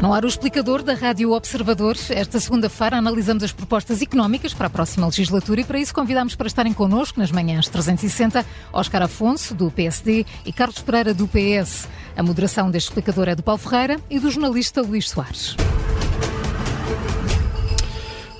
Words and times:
No 0.00 0.14
ar, 0.14 0.24
o 0.24 0.28
explicador 0.28 0.82
da 0.82 0.94
Rádio 0.94 1.32
Observador. 1.32 1.94
Esta 2.08 2.40
segunda-feira 2.40 2.96
analisamos 2.96 3.42
as 3.42 3.52
propostas 3.52 4.00
económicas 4.00 4.54
para 4.54 4.66
a 4.66 4.70
próxima 4.70 5.06
legislatura 5.06 5.60
e 5.60 5.64
para 5.64 5.78
isso 5.78 5.92
convidamos 5.92 6.34
para 6.34 6.46
estarem 6.46 6.72
connosco 6.72 7.20
nas 7.20 7.30
manhãs 7.30 7.68
360 7.68 8.46
Oscar 8.72 9.02
Afonso, 9.02 9.54
do 9.54 9.70
PSD, 9.70 10.24
e 10.46 10.52
Carlos 10.54 10.80
Pereira, 10.80 11.12
do 11.12 11.28
PS. 11.28 11.86
A 12.16 12.22
moderação 12.22 12.70
deste 12.70 12.88
explicador 12.88 13.28
é 13.28 13.34
do 13.34 13.42
Paulo 13.42 13.60
Ferreira 13.60 14.00
e 14.08 14.18
do 14.18 14.30
jornalista 14.30 14.80
Luís 14.80 15.10
Soares. 15.10 15.54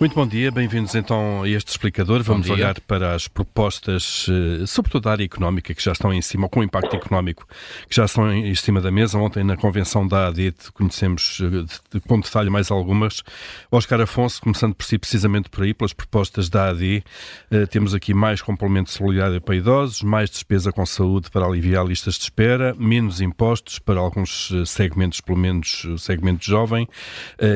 Muito 0.00 0.14
bom 0.14 0.26
dia, 0.26 0.50
bem-vindos 0.50 0.94
então 0.94 1.42
a 1.42 1.48
este 1.50 1.68
explicador. 1.68 2.22
Vamos 2.22 2.48
olhar 2.48 2.80
para 2.80 3.14
as 3.14 3.28
propostas, 3.28 4.26
eh, 4.30 4.64
sobretudo 4.64 5.02
da 5.02 5.10
área 5.10 5.24
económica, 5.24 5.74
que 5.74 5.84
já 5.84 5.92
estão 5.92 6.10
em 6.10 6.22
cima, 6.22 6.44
ou 6.46 6.48
com 6.48 6.62
impacto 6.62 6.96
económico, 6.96 7.46
que 7.86 7.94
já 7.94 8.06
estão 8.06 8.32
em 8.32 8.54
cima 8.54 8.80
da 8.80 8.90
mesa. 8.90 9.18
Ontem, 9.18 9.44
na 9.44 9.58
convenção 9.58 10.08
da 10.08 10.28
AD, 10.28 10.54
conhecemos 10.72 11.42
eh, 11.42 12.00
com 12.08 12.18
detalhe 12.18 12.48
mais 12.48 12.70
algumas. 12.70 13.22
Oscar 13.70 14.00
Afonso, 14.00 14.40
começando 14.40 14.74
por 14.74 14.86
si, 14.86 14.96
precisamente 14.96 15.50
por 15.50 15.64
aí, 15.64 15.74
pelas 15.74 15.92
propostas 15.92 16.48
da 16.48 16.70
AD, 16.70 17.04
eh, 17.50 17.66
temos 17.66 17.92
aqui 17.94 18.14
mais 18.14 18.40
complemento 18.40 18.90
solidário 18.90 19.38
para 19.38 19.54
idosos, 19.54 20.02
mais 20.02 20.30
despesa 20.30 20.72
com 20.72 20.86
saúde 20.86 21.30
para 21.30 21.44
aliviar 21.44 21.84
listas 21.84 22.14
de 22.14 22.22
espera, 22.22 22.74
menos 22.78 23.20
impostos 23.20 23.78
para 23.78 24.00
alguns 24.00 24.50
segmentos, 24.64 25.20
pelo 25.20 25.36
menos 25.36 25.84
o 25.84 25.98
segmento 25.98 26.42
jovem, 26.42 26.88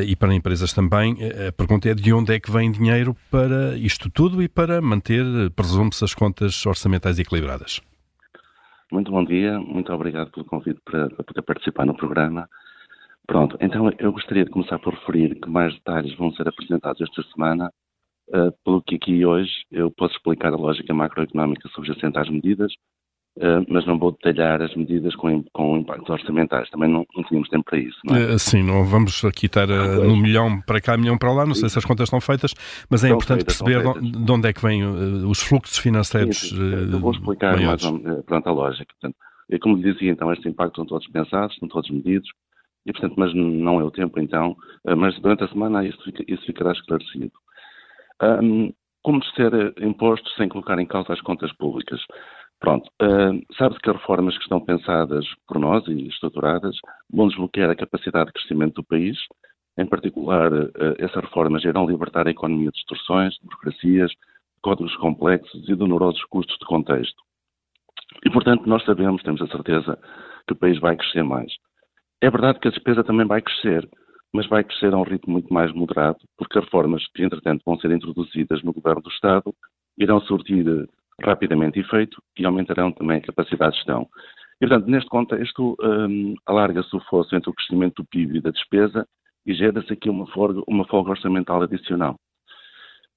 e 0.06 0.14
para 0.14 0.34
empresas 0.34 0.74
também. 0.74 1.16
A 1.48 1.52
pergunta 1.52 1.88
é 1.88 1.94
de 1.94 2.12
onde 2.12 2.33
é 2.33 2.33
é 2.34 2.40
que 2.40 2.50
vem 2.50 2.70
dinheiro 2.70 3.16
para 3.30 3.76
isto 3.76 4.10
tudo 4.10 4.42
e 4.42 4.48
para 4.48 4.80
manter, 4.80 5.24
presume-se, 5.54 6.04
as 6.04 6.14
contas 6.14 6.64
orçamentais 6.66 7.18
equilibradas? 7.18 7.80
Muito 8.90 9.10
bom 9.10 9.24
dia, 9.24 9.58
muito 9.58 9.92
obrigado 9.92 10.30
pelo 10.30 10.44
convite 10.44 10.80
para, 10.84 11.08
para 11.10 11.24
poder 11.24 11.42
participar 11.42 11.86
no 11.86 11.96
programa. 11.96 12.48
Pronto, 13.26 13.56
então 13.60 13.90
eu 13.98 14.12
gostaria 14.12 14.44
de 14.44 14.50
começar 14.50 14.78
por 14.78 14.94
referir 14.94 15.40
que 15.40 15.48
mais 15.48 15.72
detalhes 15.74 16.14
vão 16.16 16.32
ser 16.32 16.46
apresentados 16.46 17.00
esta 17.00 17.22
semana, 17.32 17.70
uh, 18.28 18.52
pelo 18.64 18.82
que 18.82 18.96
aqui 18.96 19.24
hoje 19.24 19.50
eu 19.70 19.90
posso 19.90 20.14
explicar 20.14 20.52
a 20.52 20.56
lógica 20.56 20.92
macroeconómica 20.92 21.68
subjacente 21.70 22.18
às 22.18 22.28
medidas, 22.28 22.72
Uh, 23.36 23.66
mas 23.68 23.84
não 23.84 23.98
vou 23.98 24.12
detalhar 24.12 24.62
as 24.62 24.72
medidas 24.76 25.12
com, 25.16 25.42
com 25.52 25.76
impactos 25.78 26.08
orçamentais. 26.08 26.70
Também 26.70 26.88
não, 26.88 27.04
não 27.16 27.24
tínhamos 27.24 27.48
tempo 27.48 27.64
para 27.64 27.78
isso. 27.80 27.98
Não 28.04 28.14
é? 28.14 28.34
uh, 28.34 28.38
sim, 28.38 28.62
não 28.62 28.84
vamos 28.84 29.24
aqui 29.24 29.46
estar 29.46 29.68
uh, 29.68 30.04
no 30.04 30.16
milhão 30.16 30.60
para 30.60 30.80
cá, 30.80 30.96
milhão 30.96 31.18
para 31.18 31.32
lá. 31.32 31.44
Não 31.44 31.54
sei 31.54 31.68
se 31.68 31.76
as 31.76 31.84
contas 31.84 32.06
estão 32.06 32.20
feitas, 32.20 32.54
mas 32.88 33.02
é 33.02 33.08
importante 33.08 33.44
feitas, 33.44 33.60
perceber 33.60 34.00
de 34.00 34.32
onde 34.32 34.48
é 34.48 34.52
que 34.52 34.62
vêm 34.62 34.84
os 34.84 35.42
fluxos 35.42 35.78
financeiros. 35.78 36.38
Sim, 36.38 36.56
sim, 36.56 36.92
eu 36.92 37.00
vou 37.00 37.10
explicar 37.10 37.56
maiores. 37.56 37.84
mais 37.90 38.24
pronto, 38.24 38.48
a 38.48 38.52
lógica. 38.52 38.94
Portanto, 39.00 39.16
e 39.50 39.58
como 39.58 39.76
lhe 39.78 39.92
dizia, 39.92 40.12
então, 40.12 40.32
estes 40.32 40.46
impactos 40.46 40.80
estão 40.80 40.86
todos 40.86 41.10
pensados, 41.10 41.54
estão 41.54 41.68
todos 41.68 41.90
medidos, 41.90 42.28
e 42.86 42.92
portanto, 42.92 43.14
mas 43.18 43.34
não 43.34 43.80
é 43.80 43.84
o 43.84 43.90
tempo 43.90 44.20
então, 44.20 44.56
mas 44.96 45.18
durante 45.20 45.42
a 45.42 45.48
semana 45.48 45.84
isso, 45.84 45.98
fica, 46.04 46.24
isso 46.28 46.46
ficará 46.46 46.70
esclarecido. 46.70 47.32
Um, 48.22 48.72
como 49.02 49.22
ser 49.36 49.74
impostos 49.82 50.34
sem 50.36 50.48
colocar 50.48 50.78
em 50.78 50.86
causa 50.86 51.12
as 51.12 51.20
contas 51.20 51.52
públicas? 51.52 52.00
Pronto, 52.60 52.88
uh, 53.02 53.54
sabe-se 53.58 53.80
que 53.80 53.90
as 53.90 53.96
reformas 53.96 54.36
que 54.36 54.42
estão 54.42 54.60
pensadas 54.60 55.26
por 55.46 55.58
nós 55.58 55.86
e 55.86 56.08
estruturadas 56.08 56.76
vão 57.12 57.28
desbloquear 57.28 57.70
a 57.70 57.76
capacidade 57.76 58.26
de 58.26 58.32
crescimento 58.32 58.76
do 58.76 58.84
país. 58.84 59.18
Em 59.76 59.86
particular, 59.86 60.52
uh, 60.52 60.72
essas 60.98 61.22
reformas 61.24 61.64
irão 61.64 61.86
libertar 61.86 62.26
a 62.26 62.30
economia 62.30 62.70
de 62.70 62.76
distorções, 62.76 63.34
de 63.34 63.46
burocracias, 63.46 64.12
códigos 64.62 64.96
complexos 64.96 65.68
e 65.68 65.76
de 65.76 65.82
onerosos 65.82 66.24
custos 66.24 66.56
de 66.58 66.64
contexto. 66.64 67.22
E, 68.24 68.30
portanto, 68.30 68.66
nós 68.66 68.82
sabemos, 68.84 69.22
temos 69.22 69.42
a 69.42 69.46
certeza, 69.48 69.98
que 70.46 70.54
o 70.54 70.56
país 70.56 70.78
vai 70.80 70.96
crescer 70.96 71.22
mais. 71.22 71.52
É 72.22 72.30
verdade 72.30 72.58
que 72.58 72.68
a 72.68 72.70
despesa 72.70 73.04
também 73.04 73.26
vai 73.26 73.42
crescer, 73.42 73.86
mas 74.32 74.48
vai 74.48 74.64
crescer 74.64 74.94
a 74.94 74.96
um 74.96 75.02
ritmo 75.02 75.34
muito 75.34 75.52
mais 75.52 75.72
moderado, 75.72 76.18
porque 76.38 76.58
as 76.58 76.64
reformas 76.64 77.06
que, 77.14 77.22
entretanto, 77.22 77.62
vão 77.64 77.78
ser 77.78 77.90
introduzidas 77.90 78.62
no 78.62 78.72
governo 78.72 79.02
do 79.02 79.10
Estado 79.10 79.54
irão 79.98 80.20
surtir 80.22 80.64
rapidamente 81.22 81.78
efeito 81.78 82.22
e 82.38 82.44
aumentarão 82.44 82.92
também 82.92 83.18
a 83.18 83.22
capacidade 83.22 83.72
de 83.72 83.78
gestão. 83.78 84.08
E, 84.60 84.66
portanto, 84.66 84.88
neste 84.88 85.08
contexto, 85.10 85.76
um, 85.80 86.34
alarga-se 86.46 86.94
o 86.96 87.00
fosso 87.00 87.34
entre 87.34 87.50
o 87.50 87.54
crescimento 87.54 88.02
do 88.02 88.08
PIB 88.08 88.38
e 88.38 88.40
da 88.40 88.50
despesa 88.50 89.06
e 89.46 89.54
gera-se 89.54 89.92
aqui 89.92 90.08
uma 90.08 90.26
folga, 90.28 90.62
uma 90.66 90.86
folga 90.86 91.10
orçamental 91.10 91.62
adicional. 91.62 92.16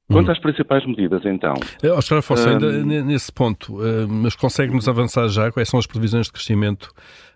Quanto 0.10 0.30
hum. 0.30 0.32
às 0.32 0.40
principais 0.40 0.86
medidas, 0.86 1.26
então. 1.26 1.54
Oscar 1.98 2.20
Afonso, 2.20 2.48
um, 2.48 2.54
ainda 2.54 3.04
nesse 3.04 3.32
ponto, 3.32 3.76
uh, 3.76 4.08
mas 4.08 4.36
consegue-nos 4.36 4.88
avançar 4.88 5.28
já? 5.28 5.52
Quais 5.52 5.68
são 5.68 5.80
as 5.80 5.86
previsões 5.86 6.28
de 6.28 6.32
crescimento 6.32 6.90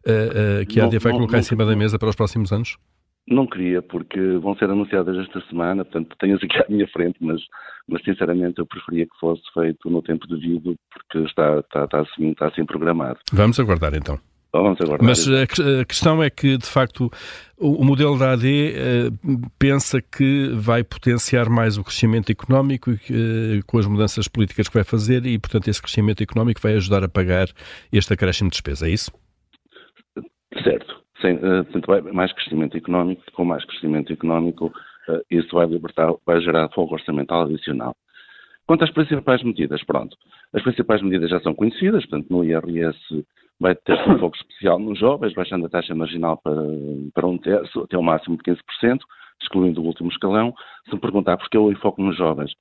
uh, 0.07 0.61
uh, 0.61 0.65
que 0.65 0.79
a 0.79 0.85
AD 0.85 0.97
vai 0.99 1.11
colocar 1.11 1.33
não, 1.33 1.39
em 1.39 1.43
cima 1.43 1.65
da 1.65 1.75
mesa 1.75 1.99
para 1.99 2.09
os 2.09 2.15
próximos 2.15 2.51
anos? 2.53 2.77
Não 3.27 3.45
queria, 3.45 3.81
porque 3.81 4.19
vão 4.37 4.55
ser 4.55 4.65
anunciadas 4.65 5.17
esta 5.17 5.41
semana, 5.47 5.85
portanto 5.85 6.15
tenho-as 6.19 6.43
aqui 6.43 6.57
à 6.57 6.65
minha 6.67 6.87
frente, 6.87 7.17
mas, 7.21 7.39
mas 7.87 8.03
sinceramente 8.03 8.59
eu 8.59 8.65
preferia 8.65 9.05
que 9.05 9.19
fosse 9.19 9.43
feito 9.53 9.89
no 9.89 10.01
tempo 10.01 10.27
devido, 10.27 10.75
porque 10.91 11.19
está, 11.27 11.59
está, 11.59 11.83
está, 11.85 12.01
assim, 12.01 12.31
está 12.31 12.47
assim 12.47 12.65
programado. 12.65 13.19
Vamos 13.31 13.59
aguardar 13.59 13.93
então. 13.93 14.19
Vamos 14.51 14.81
aguardar. 14.81 15.07
Mas 15.07 15.29
a, 15.29 15.43
a, 15.81 15.85
questão 15.85 16.21
é 16.21 16.29
que, 16.29 16.57
de 16.57 16.65
facto, 16.65 17.09
o, 17.57 17.85
modelo 17.85 18.17
da 18.17 18.33
AD 18.33 18.73
eh, 18.75 19.09
pensa 19.57 20.01
que 20.01 20.49
vai 20.55 20.83
potenciar 20.83 21.47
mais 21.47 21.77
o 21.77 21.83
crescimento 21.85 22.31
económico 22.31 22.91
eh, 22.91 23.61
com 23.65 23.77
as 23.77 23.87
mudanças 23.87 24.27
políticas 24.27 24.67
que 24.67 24.73
vai 24.73 24.83
fazer 24.83 25.25
e, 25.25 25.39
portanto, 25.39 25.69
esse 25.69 25.81
crescimento 25.81 26.21
económico 26.21 26.59
vai 26.59 26.73
ajudar 26.73 27.01
a 27.03 27.07
pagar 27.07 27.47
este 27.93 28.13
acréscimo 28.13 28.49
de 28.49 28.55
despesa, 28.55 28.87
é 28.87 28.89
isso? 28.89 29.09
Certo 30.63 31.00
sem, 31.21 31.35
uh, 31.35 32.13
mais 32.13 32.31
crescimento 32.33 32.75
económico, 32.77 33.23
com 33.33 33.45
mais 33.45 33.63
crescimento 33.65 34.11
económico, 34.11 34.67
uh, 34.67 35.21
isso 35.29 35.55
vai 35.55 35.67
libertar, 35.67 36.13
vai 36.25 36.41
gerar 36.41 36.69
fogo 36.69 36.93
orçamental 36.93 37.43
adicional. 37.43 37.95
Quanto 38.67 38.83
às 38.83 38.91
principais 38.91 39.43
medidas, 39.43 39.83
pronto, 39.83 40.15
as 40.53 40.61
principais 40.61 41.01
medidas 41.01 41.29
já 41.29 41.39
são 41.41 41.53
conhecidas, 41.53 42.05
portanto, 42.05 42.29
no 42.29 42.43
IRS 42.43 43.25
vai 43.59 43.75
ter 43.75 43.93
um 44.09 44.17
foco 44.17 44.35
especial 44.35 44.79
nos 44.79 44.97
jovens, 44.97 45.33
baixando 45.33 45.65
a 45.65 45.69
taxa 45.69 45.93
marginal 45.93 46.37
para, 46.37 46.61
para 47.13 47.27
um 47.27 47.37
terço, 47.37 47.81
até 47.81 47.97
o 47.97 48.03
máximo 48.03 48.37
de 48.37 48.43
15%, 48.43 48.99
excluindo 49.41 49.81
o 49.81 49.85
último 49.85 50.09
escalão. 50.09 50.53
Se 50.85 50.95
me 50.95 51.01
perguntar 51.01 51.37
porquê 51.37 51.57
eu 51.57 51.73
foco 51.77 52.01
nos 52.01 52.17
jovens, 52.17 52.51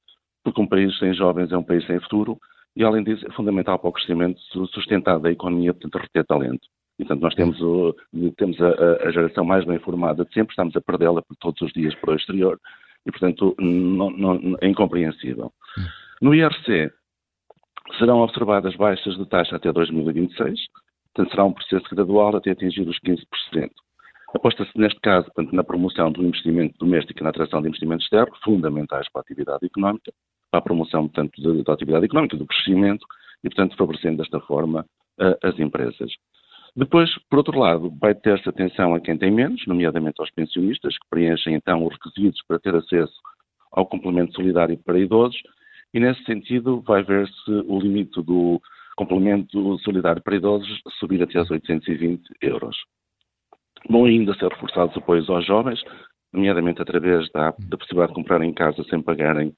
porque 0.43 0.61
um 0.61 0.67
país 0.67 0.97
sem 0.99 1.15
jovens 1.15 1.53
é 1.53 1.57
um 1.57 1.63
país 1.63 1.87
sem 1.87 2.01
futuro, 2.01 2.39
e 2.77 2.85
além 2.85 3.03
disso 3.03 3.27
é 3.27 3.33
fundamental 3.33 3.79
para 3.79 3.89
o 3.89 3.93
crescimento 3.93 4.41
sustentado 4.73 5.23
da 5.23 5.31
economia, 5.31 5.73
portanto, 5.73 6.03
reter 6.03 6.25
talento. 6.27 6.67
Portanto, 7.01 7.23
nós 7.23 7.35
temos, 7.35 7.61
o, 7.61 7.95
temos 8.37 8.61
a, 8.61 9.09
a, 9.09 9.11
geração 9.11 9.45
mais 9.45 9.65
bem 9.65 9.77
informada 9.77 10.25
de 10.25 10.33
sempre, 10.33 10.53
estamos 10.53 10.77
a 10.77 10.81
perdê-la 10.81 11.23
todos 11.41 11.61
os 11.63 11.73
dias 11.73 11.95
para 11.97 12.13
o 12.13 12.17
exterior 12.17 12.59
e, 13.07 13.11
portanto, 13.11 13.55
não, 13.59 14.11
não, 14.11 14.57
é 14.61 14.69
incompreensível. 14.69 15.53
No 16.21 16.35
IRC, 16.35 16.93
serão 17.99 18.19
observadas 18.21 18.77
baixas 18.77 19.17
de 19.17 19.27
taxa 19.27 19.57
até 19.57 19.73
2026, 19.73 20.61
portanto, 21.15 21.31
será 21.31 21.45
um 21.45 21.53
processo 21.53 21.95
gradual 21.95 22.37
até 22.37 22.51
atingir 22.51 22.87
os 22.87 22.99
15%. 23.01 23.71
Aposta-se, 24.35 24.71
neste 24.79 25.01
caso, 25.01 25.27
portanto, 25.27 25.55
na 25.55 25.65
promoção 25.65 26.13
do 26.13 26.23
investimento 26.23 26.79
doméstico 26.79 27.21
e 27.21 27.25
na 27.25 27.31
atração 27.31 27.61
de 27.61 27.69
investimentos 27.69 28.05
externos, 28.05 28.39
fundamentais 28.45 29.11
para 29.11 29.21
a 29.21 29.25
atividade 29.25 29.67
económica, 29.67 30.13
para 30.51 30.61
a 30.61 30.63
promoção, 30.63 31.09
portanto, 31.09 31.65
da 31.65 31.73
atividade 31.73 32.05
económica, 32.05 32.37
do 32.37 32.47
crescimento 32.47 33.05
e, 33.43 33.49
portanto, 33.49 33.77
favorecendo 33.77 34.19
desta 34.19 34.41
forma 34.41 34.87
uh, 35.21 35.47
as 35.47 35.59
empresas. 35.59 36.13
Depois, 36.77 37.11
por 37.29 37.39
outro 37.39 37.59
lado, 37.59 37.93
vai 38.01 38.15
ter-se 38.15 38.49
atenção 38.49 38.95
a 38.95 39.01
quem 39.01 39.17
tem 39.19 39.31
menos, 39.31 39.67
nomeadamente 39.67 40.21
aos 40.21 40.31
pensionistas, 40.31 40.97
que 40.97 41.09
preenchem 41.11 41.55
então 41.55 41.85
os 41.85 41.95
requisitos 41.95 42.41
para 42.47 42.61
ter 42.61 42.75
acesso 42.75 43.15
ao 43.73 43.87
complemento 43.87 44.35
solidário 44.35 44.79
para 44.79 44.99
idosos, 44.99 45.41
e 45.93 46.01
nesse 46.01 46.23
sentido 46.25 46.81
vai 46.81 47.03
ver-se 47.03 47.51
o 47.67 47.81
limite 47.81 48.23
do 48.23 48.61
complemento 48.97 49.79
solidário 49.79 50.23
para 50.23 50.37
idosos 50.37 50.81
subir 50.99 51.23
até 51.23 51.39
aos 51.39 51.51
820 51.51 52.23
euros. 52.43 52.77
Vão 53.89 54.05
ainda 54.05 54.35
ser 54.35 54.49
reforçados 54.51 54.97
apoios 54.97 55.29
aos 55.29 55.47
jovens, 55.47 55.83
nomeadamente 56.33 56.83
através 56.83 57.31
da, 57.33 57.55
da 57.59 57.77
possibilidade 57.77 58.13
de 58.13 58.21
comprar 58.21 58.43
em 58.43 58.53
casa 58.53 58.85
sem 58.85 59.03
pagarem 59.03 59.53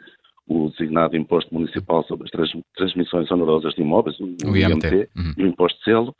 o 0.46 0.70
designado 0.70 1.16
Imposto 1.16 1.52
Municipal 1.54 2.04
sobre 2.04 2.24
as 2.24 2.30
trans, 2.30 2.50
Transmissões 2.74 3.30
Onerosas 3.30 3.74
de 3.74 3.82
Imóveis, 3.82 4.18
o, 4.20 4.24
o 4.24 4.56
IMT, 4.56 4.86
IMT 4.86 5.10
uhum. 5.16 5.34
e 5.36 5.44
o 5.44 5.46
Imposto 5.48 5.78
de 5.78 5.84
Selo, 5.84 6.14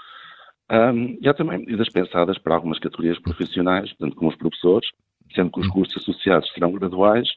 um, 0.73 1.19
e 1.21 1.29
há 1.29 1.35
também 1.35 1.59
medidas 1.59 1.89
pensadas 1.91 2.39
para 2.39 2.55
algumas 2.55 2.79
categorias 2.79 3.19
profissionais, 3.19 3.93
portanto, 3.93 4.17
como 4.17 4.31
os 4.31 4.37
professores, 4.37 4.89
sendo 5.35 5.51
que 5.53 5.61
os 5.61 5.69
custos 5.69 6.03
associados 6.03 6.51
serão 6.53 6.73
graduais 6.73 7.29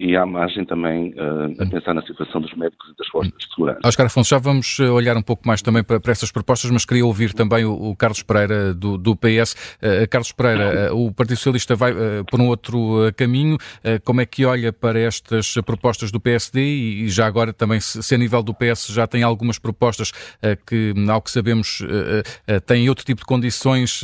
e 0.00 0.16
há 0.16 0.24
margem 0.24 0.64
também 0.64 1.10
uh, 1.10 1.62
a 1.62 1.66
pensar 1.66 1.92
na 1.92 2.00
situação 2.00 2.40
dos 2.40 2.54
médicos 2.54 2.88
e 2.90 2.96
das 2.96 3.06
forças 3.08 3.34
de 3.38 3.54
segurança. 3.54 3.80
Oscar 3.84 4.06
Afonso, 4.06 4.30
já 4.30 4.38
vamos 4.38 4.78
eh, 4.80 4.88
olhar 4.88 5.14
um 5.14 5.20
pouco 5.22 5.46
mais 5.46 5.60
também 5.60 5.84
para, 5.84 6.00
para 6.00 6.10
essas 6.10 6.32
propostas, 6.32 6.70
mas 6.70 6.86
queria 6.86 7.04
ouvir 7.04 7.34
também 7.34 7.66
o, 7.66 7.90
o 7.90 7.94
Carlos 7.94 8.22
Pereira 8.22 8.72
do, 8.72 8.96
do 8.96 9.14
PS. 9.14 9.52
Uh, 9.76 10.08
Carlos 10.08 10.32
Pereira, 10.32 10.94
uh, 10.94 11.06
o 11.06 11.12
Partido 11.12 11.36
Socialista 11.36 11.76
vai 11.76 11.92
por 12.30 12.40
um 12.40 12.48
outro 12.48 13.12
caminho. 13.14 13.58
como 14.04 14.22
é 14.22 14.26
que 14.26 14.46
olha 14.46 14.72
para 14.72 14.98
estas 14.98 15.54
propostas 15.66 16.10
do 16.10 16.18
PSD 16.18 16.60
e, 16.60 17.02
e 17.02 17.08
já 17.10 17.26
agora 17.26 17.52
também 17.52 17.78
se, 17.78 18.02
se, 18.02 18.14
a 18.14 18.18
nível 18.18 18.42
do 18.42 18.54
PS 18.54 18.86
já 18.88 19.06
tem 19.06 19.22
algumas 19.22 19.58
propostas 19.58 20.12
que, 20.66 20.94
ao 21.10 21.20
que 21.20 21.30
sabemos, 21.30 21.82
têm 22.66 22.88
outro 22.88 23.04
tipo 23.04 23.20
de 23.20 23.26
condições 23.26 24.02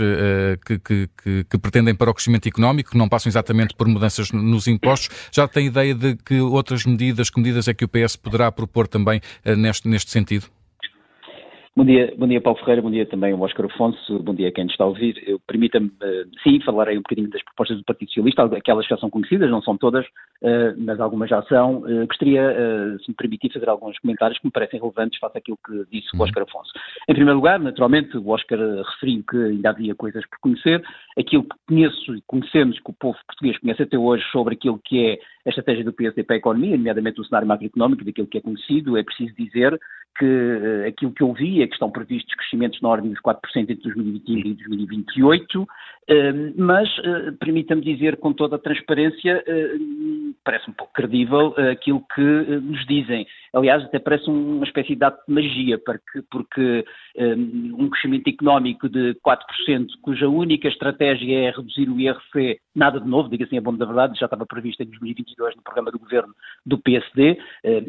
que, 0.64 0.78
que, 0.78 1.08
que, 1.22 1.44
que 1.44 1.58
pretendem 1.58 1.94
para 1.94 2.10
o 2.10 2.14
crescimento 2.14 2.48
económico, 2.48 2.90
que 2.90 2.98
não 2.98 3.08
passam 3.08 3.30
exatamente 3.30 3.74
por 3.74 3.86
mudanças 3.88 4.30
nos 4.32 4.66
impostos. 4.66 5.08
Já 5.32 5.46
tem 5.48 5.66
ideia 5.66 5.85
de 5.94 6.16
que 6.16 6.40
outras 6.40 6.84
medidas, 6.84 7.30
que 7.30 7.38
medidas 7.38 7.68
é 7.68 7.74
que 7.74 7.84
o 7.84 7.88
PS 7.88 8.16
poderá 8.16 8.50
propor 8.50 8.88
também 8.88 9.20
uh, 9.44 9.56
neste, 9.56 9.88
neste 9.88 10.10
sentido? 10.10 10.46
Bom 11.76 11.84
dia, 11.84 12.14
bom 12.16 12.26
dia 12.26 12.40
Paulo 12.40 12.58
Ferreira, 12.60 12.80
bom 12.80 12.90
dia 12.90 13.04
também 13.04 13.34
ao 13.34 13.40
Oscar 13.40 13.66
Afonso, 13.66 14.18
bom 14.20 14.34
dia 14.34 14.48
a 14.48 14.52
quem 14.52 14.64
nos 14.64 14.72
está 14.72 14.84
a 14.84 14.86
ouvir. 14.86 15.38
Permita-me, 15.46 15.88
uh, 15.88 16.26
sim, 16.42 16.58
falarei 16.62 16.96
um 16.96 17.02
bocadinho 17.02 17.28
das 17.28 17.42
propostas 17.44 17.76
do 17.76 17.84
Partido 17.84 18.08
Socialista, 18.08 18.44
aquelas 18.44 18.86
que 18.86 18.94
já 18.94 18.98
são 18.98 19.10
conhecidas, 19.10 19.50
não 19.50 19.60
são 19.60 19.76
todas, 19.76 20.06
uh, 20.06 20.74
mas 20.78 20.98
algumas 21.00 21.28
já 21.28 21.42
são. 21.42 21.82
Gostaria, 22.06 22.96
se 23.04 23.10
me 23.10 23.14
permitir, 23.14 23.52
fazer 23.52 23.68
alguns 23.68 23.98
comentários 23.98 24.38
que 24.38 24.46
me 24.46 24.52
parecem 24.52 24.80
relevantes 24.80 25.18
face 25.18 25.36
àquilo 25.36 25.58
que 25.66 25.84
disse 25.92 26.08
o 26.14 26.16
uhum. 26.16 26.24
Oscar 26.24 26.44
Afonso. 26.44 26.72
Em 27.08 27.14
primeiro 27.14 27.36
lugar, 27.36 27.60
naturalmente, 27.60 28.16
o 28.16 28.28
Oscar 28.30 28.58
referiu 28.58 29.22
que 29.30 29.36
ainda 29.36 29.70
havia 29.70 29.94
coisas 29.94 30.26
por 30.26 30.40
conhecer. 30.40 30.82
Aquilo 31.16 31.44
que 31.44 31.54
conheço 31.68 32.16
e 32.16 32.22
conhecemos, 32.26 32.80
que 32.80 32.90
o 32.90 32.94
povo 32.94 33.16
português 33.28 33.56
conhece 33.58 33.82
até 33.84 33.96
hoje 33.96 34.24
sobre 34.32 34.54
aquilo 34.54 34.80
que 34.84 35.06
é 35.06 35.18
a 35.46 35.48
estratégia 35.50 35.84
do 35.84 35.92
PSD 35.92 36.24
para 36.24 36.34
a 36.34 36.38
economia, 36.38 36.76
nomeadamente 36.76 37.20
o 37.20 37.24
cenário 37.24 37.46
macroeconómico, 37.46 38.04
daquilo 38.04 38.26
que 38.26 38.38
é 38.38 38.40
conhecido, 38.40 38.96
é 38.96 39.04
preciso 39.04 39.32
dizer 39.36 39.78
que 40.18 40.24
uh, 40.24 40.88
aquilo 40.88 41.12
que 41.12 41.22
eu 41.22 41.32
vi 41.32 41.62
é 41.62 41.66
que 41.68 41.74
estão 41.74 41.90
previstos 41.90 42.34
crescimentos 42.34 42.80
na 42.80 42.88
ordem 42.88 43.10
dos 43.10 43.20
4% 43.20 43.38
entre 43.56 43.76
2021 43.76 44.38
e 44.38 44.54
2028, 44.54 45.62
uh, 45.62 45.68
mas 46.56 46.88
uh, 46.98 47.36
permita-me 47.38 47.82
dizer 47.82 48.16
com 48.18 48.32
toda 48.32 48.56
a 48.56 48.60
transparência, 48.60 49.44
parece 50.44 50.70
um 50.70 50.72
pouco 50.72 50.92
credível 50.92 51.54
aquilo 51.70 52.04
que 52.14 52.20
nos 52.20 52.86
dizem. 52.86 53.26
Aliás, 53.52 53.82
até 53.84 53.98
parece 53.98 54.28
uma 54.28 54.64
espécie 54.64 54.94
de 54.94 55.04
ato 55.04 55.20
de 55.26 55.34
magia, 55.34 55.80
porque, 56.30 56.84
um 57.16 57.88
crescimento 57.88 58.28
económico 58.28 58.88
de 58.88 59.14
4%, 59.26 59.86
cuja 60.02 60.28
única 60.28 60.68
estratégia 60.68 61.48
é 61.48 61.50
reduzir 61.50 61.88
o 61.88 61.98
IRC, 61.98 62.60
nada 62.74 63.00
de 63.00 63.08
novo, 63.08 63.28
diga 63.28 63.44
assim 63.44 63.58
a 63.58 63.60
bom 63.60 63.74
da 63.74 63.86
verdade, 63.86 64.18
já 64.18 64.26
estava 64.26 64.46
previsto 64.46 64.82
em 64.82 64.86
2022 64.86 65.56
no 65.56 65.62
programa 65.62 65.90
do 65.90 65.98
governo 65.98 66.32
do 66.64 66.78
PSD, 66.78 67.38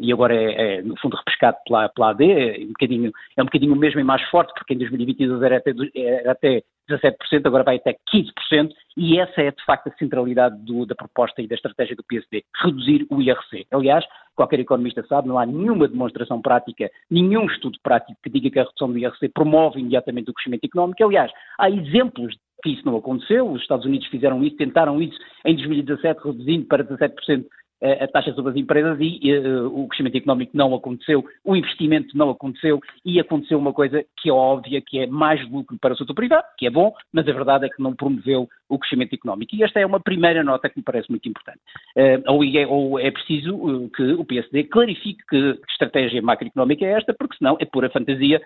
e 0.00 0.12
agora 0.12 0.34
é, 0.34 0.78
é 0.78 0.82
no 0.82 0.98
fundo 0.98 1.16
repescado 1.16 1.58
pela, 1.66 1.88
pela 1.90 2.10
AD, 2.10 2.24
é 2.24 2.64
um 2.64 2.68
bocadinho, 2.68 3.12
é 3.36 3.42
um 3.42 3.46
bocadinho 3.46 3.72
o 3.74 3.76
mesmo 3.76 4.00
e 4.00 4.04
mais 4.04 4.22
forte, 4.30 4.52
porque 4.54 4.74
em 4.74 4.78
2022 4.78 5.42
era 5.42 5.58
até, 5.58 5.72
era 5.94 6.32
até 6.32 6.62
17%, 6.88 7.46
agora 7.46 7.64
vai 7.64 7.76
até 7.76 7.96
15%, 8.12 8.70
e 8.96 9.18
essa 9.18 9.42
é 9.42 9.50
de 9.50 9.64
facto 9.64 9.88
a 9.88 9.96
centralidade 9.96 10.56
do, 10.64 10.86
da 10.86 10.94
proposta 10.94 11.40
e 11.42 11.46
da 11.46 11.54
estratégia 11.54 11.94
do 11.94 12.04
PSD, 12.04 12.44
reduzir 12.62 13.06
o 13.10 13.20
IRC. 13.20 13.66
Aliás, 13.70 14.04
qualquer 14.34 14.60
economista 14.60 15.04
sabe, 15.06 15.28
não 15.28 15.38
há 15.38 15.46
nenhuma 15.46 15.88
demonstração 15.88 16.40
prática, 16.40 16.90
nenhum 17.10 17.46
estudo 17.46 17.78
prático 17.82 18.18
que 18.22 18.30
diga 18.30 18.50
que 18.50 18.58
a 18.58 18.64
redução 18.64 18.90
do 18.90 18.98
IRC 18.98 19.28
promove 19.28 19.80
imediatamente 19.80 20.30
o 20.30 20.34
crescimento 20.34 20.64
económico. 20.64 21.04
Aliás, 21.04 21.30
há 21.58 21.70
exemplos 21.70 22.36
que 22.62 22.70
isso 22.70 22.84
não 22.84 22.96
aconteceu, 22.96 23.48
os 23.50 23.62
Estados 23.62 23.86
Unidos 23.86 24.08
fizeram 24.08 24.42
isso, 24.42 24.56
tentaram 24.56 25.00
isso 25.00 25.16
em 25.44 25.54
2017, 25.54 26.20
reduzindo 26.24 26.66
para 26.66 26.84
17% 26.84 27.44
a 27.80 28.08
taxa 28.08 28.32
sobre 28.34 28.50
as 28.50 28.56
empresas 28.56 28.98
e 29.00 29.32
uh, 29.32 29.66
o 29.66 29.86
crescimento 29.88 30.16
económico 30.16 30.56
não 30.56 30.74
aconteceu, 30.74 31.24
o 31.44 31.54
investimento 31.54 32.16
não 32.16 32.30
aconteceu 32.30 32.80
e 33.04 33.20
aconteceu 33.20 33.58
uma 33.58 33.72
coisa 33.72 34.04
que 34.16 34.28
é 34.28 34.32
óbvia, 34.32 34.80
que 34.80 34.98
é 34.98 35.06
mais 35.06 35.48
lucro 35.48 35.76
para 35.80 35.94
o 35.94 35.96
setor 35.96 36.14
privado, 36.14 36.44
que 36.58 36.66
é 36.66 36.70
bom, 36.70 36.92
mas 37.12 37.28
a 37.28 37.32
verdade 37.32 37.66
é 37.66 37.68
que 37.68 37.82
não 37.82 37.94
promoveu 37.94 38.48
o 38.68 38.78
crescimento 38.78 39.14
económico. 39.14 39.54
E 39.54 39.62
esta 39.62 39.80
é 39.80 39.86
uma 39.86 40.00
primeira 40.00 40.42
nota 40.42 40.68
que 40.68 40.78
me 40.78 40.84
parece 40.84 41.08
muito 41.10 41.28
importante. 41.28 41.60
Uh, 41.96 42.32
ou, 42.32 42.44
é, 42.44 42.66
ou, 42.66 42.98
é, 42.98 43.10
preciso 43.10 43.90
que 43.94 44.12
o 44.12 44.24
PSD 44.24 44.64
clarifique 44.64 45.24
que 45.28 45.58
estratégia 45.70 46.20
macroeconómica 46.20 46.84
é 46.84 46.92
esta, 46.92 47.14
porque 47.14 47.36
senão 47.36 47.56
é 47.60 47.64
pura 47.64 47.90
fantasia, 47.90 48.40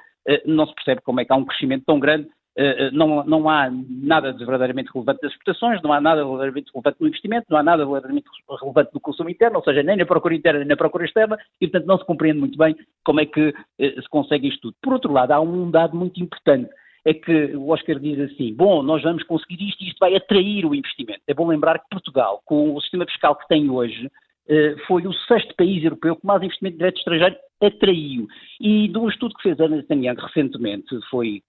não 0.46 0.66
se 0.66 0.74
percebe 0.74 1.00
como 1.02 1.20
é 1.20 1.24
que 1.24 1.32
há 1.32 1.36
um 1.36 1.44
crescimento 1.44 1.84
tão 1.84 1.98
grande 1.98 2.28
eh, 2.28 2.28
eh, 2.28 2.41
não, 2.92 3.24
não, 3.24 3.48
há 3.48 3.70
nada 3.88 4.32
de 4.32 4.44
verdadeiramente 4.44 4.90
relevante 4.92 5.22
das 5.22 5.32
exportações, 5.32 5.80
não 5.82 5.92
há 5.92 6.00
nada 6.00 6.22
verdadeiramente 6.22 6.70
relevante 6.72 6.96
no 7.00 7.08
investimento, 7.08 7.46
não 7.48 7.58
há 7.58 7.62
nada 7.62 7.84
verdadeiramente 7.84 8.26
relevante 8.60 8.90
no 8.92 9.00
consumo 9.00 9.30
interno, 9.30 9.56
ou 9.56 9.64
seja, 9.64 9.82
nem 9.82 9.96
na 9.96 10.04
procura 10.04 10.34
interna 10.34 10.58
nem 10.58 10.68
na 10.68 10.76
procura 10.76 11.04
externa, 11.04 11.38
e 11.60 11.66
portanto 11.66 11.86
não 11.86 11.98
se 11.98 12.04
compreende 12.04 12.40
muito 12.40 12.58
bem 12.58 12.76
como 13.04 13.20
é 13.20 13.26
que 13.26 13.54
eh, 13.78 14.00
se 14.00 14.08
consegue 14.08 14.48
isto 14.48 14.60
tudo. 14.60 14.76
Por 14.82 14.92
outro 14.92 15.12
lado, 15.12 15.32
há 15.32 15.40
um 15.40 15.70
dado 15.70 15.96
muito 15.96 16.20
importante, 16.22 16.70
é 17.04 17.14
que 17.14 17.56
o 17.56 17.70
Oscar 17.70 17.98
diz 17.98 18.18
assim, 18.20 18.54
bom, 18.54 18.82
nós 18.82 19.02
vamos 19.02 19.22
conseguir 19.24 19.68
isto 19.68 19.82
e 19.82 19.88
isto 19.88 19.98
vai 19.98 20.14
atrair 20.14 20.66
o 20.66 20.74
investimento. 20.74 21.20
É 21.26 21.34
bom 21.34 21.48
lembrar 21.48 21.78
que 21.78 21.88
Portugal, 21.90 22.40
com 22.44 22.74
o 22.74 22.80
sistema 22.80 23.06
fiscal 23.06 23.34
que 23.34 23.48
tem 23.48 23.68
hoje, 23.70 24.08
foi 24.86 25.06
o 25.06 25.12
sexto 25.12 25.54
país 25.56 25.82
europeu 25.82 26.16
com 26.16 26.26
mais 26.26 26.42
investimento 26.42 26.76
direto 26.76 26.98
estrangeiro 26.98 27.36
atraiu. 27.64 28.26
E 28.60 28.88
de 28.88 28.98
um 28.98 29.08
estudo 29.08 29.34
que 29.34 29.42
fez 29.42 29.60
a 29.60 29.64
Ernst 29.64 29.90
Young 29.90 30.20
recentemente 30.20 30.98
foi 31.10 31.42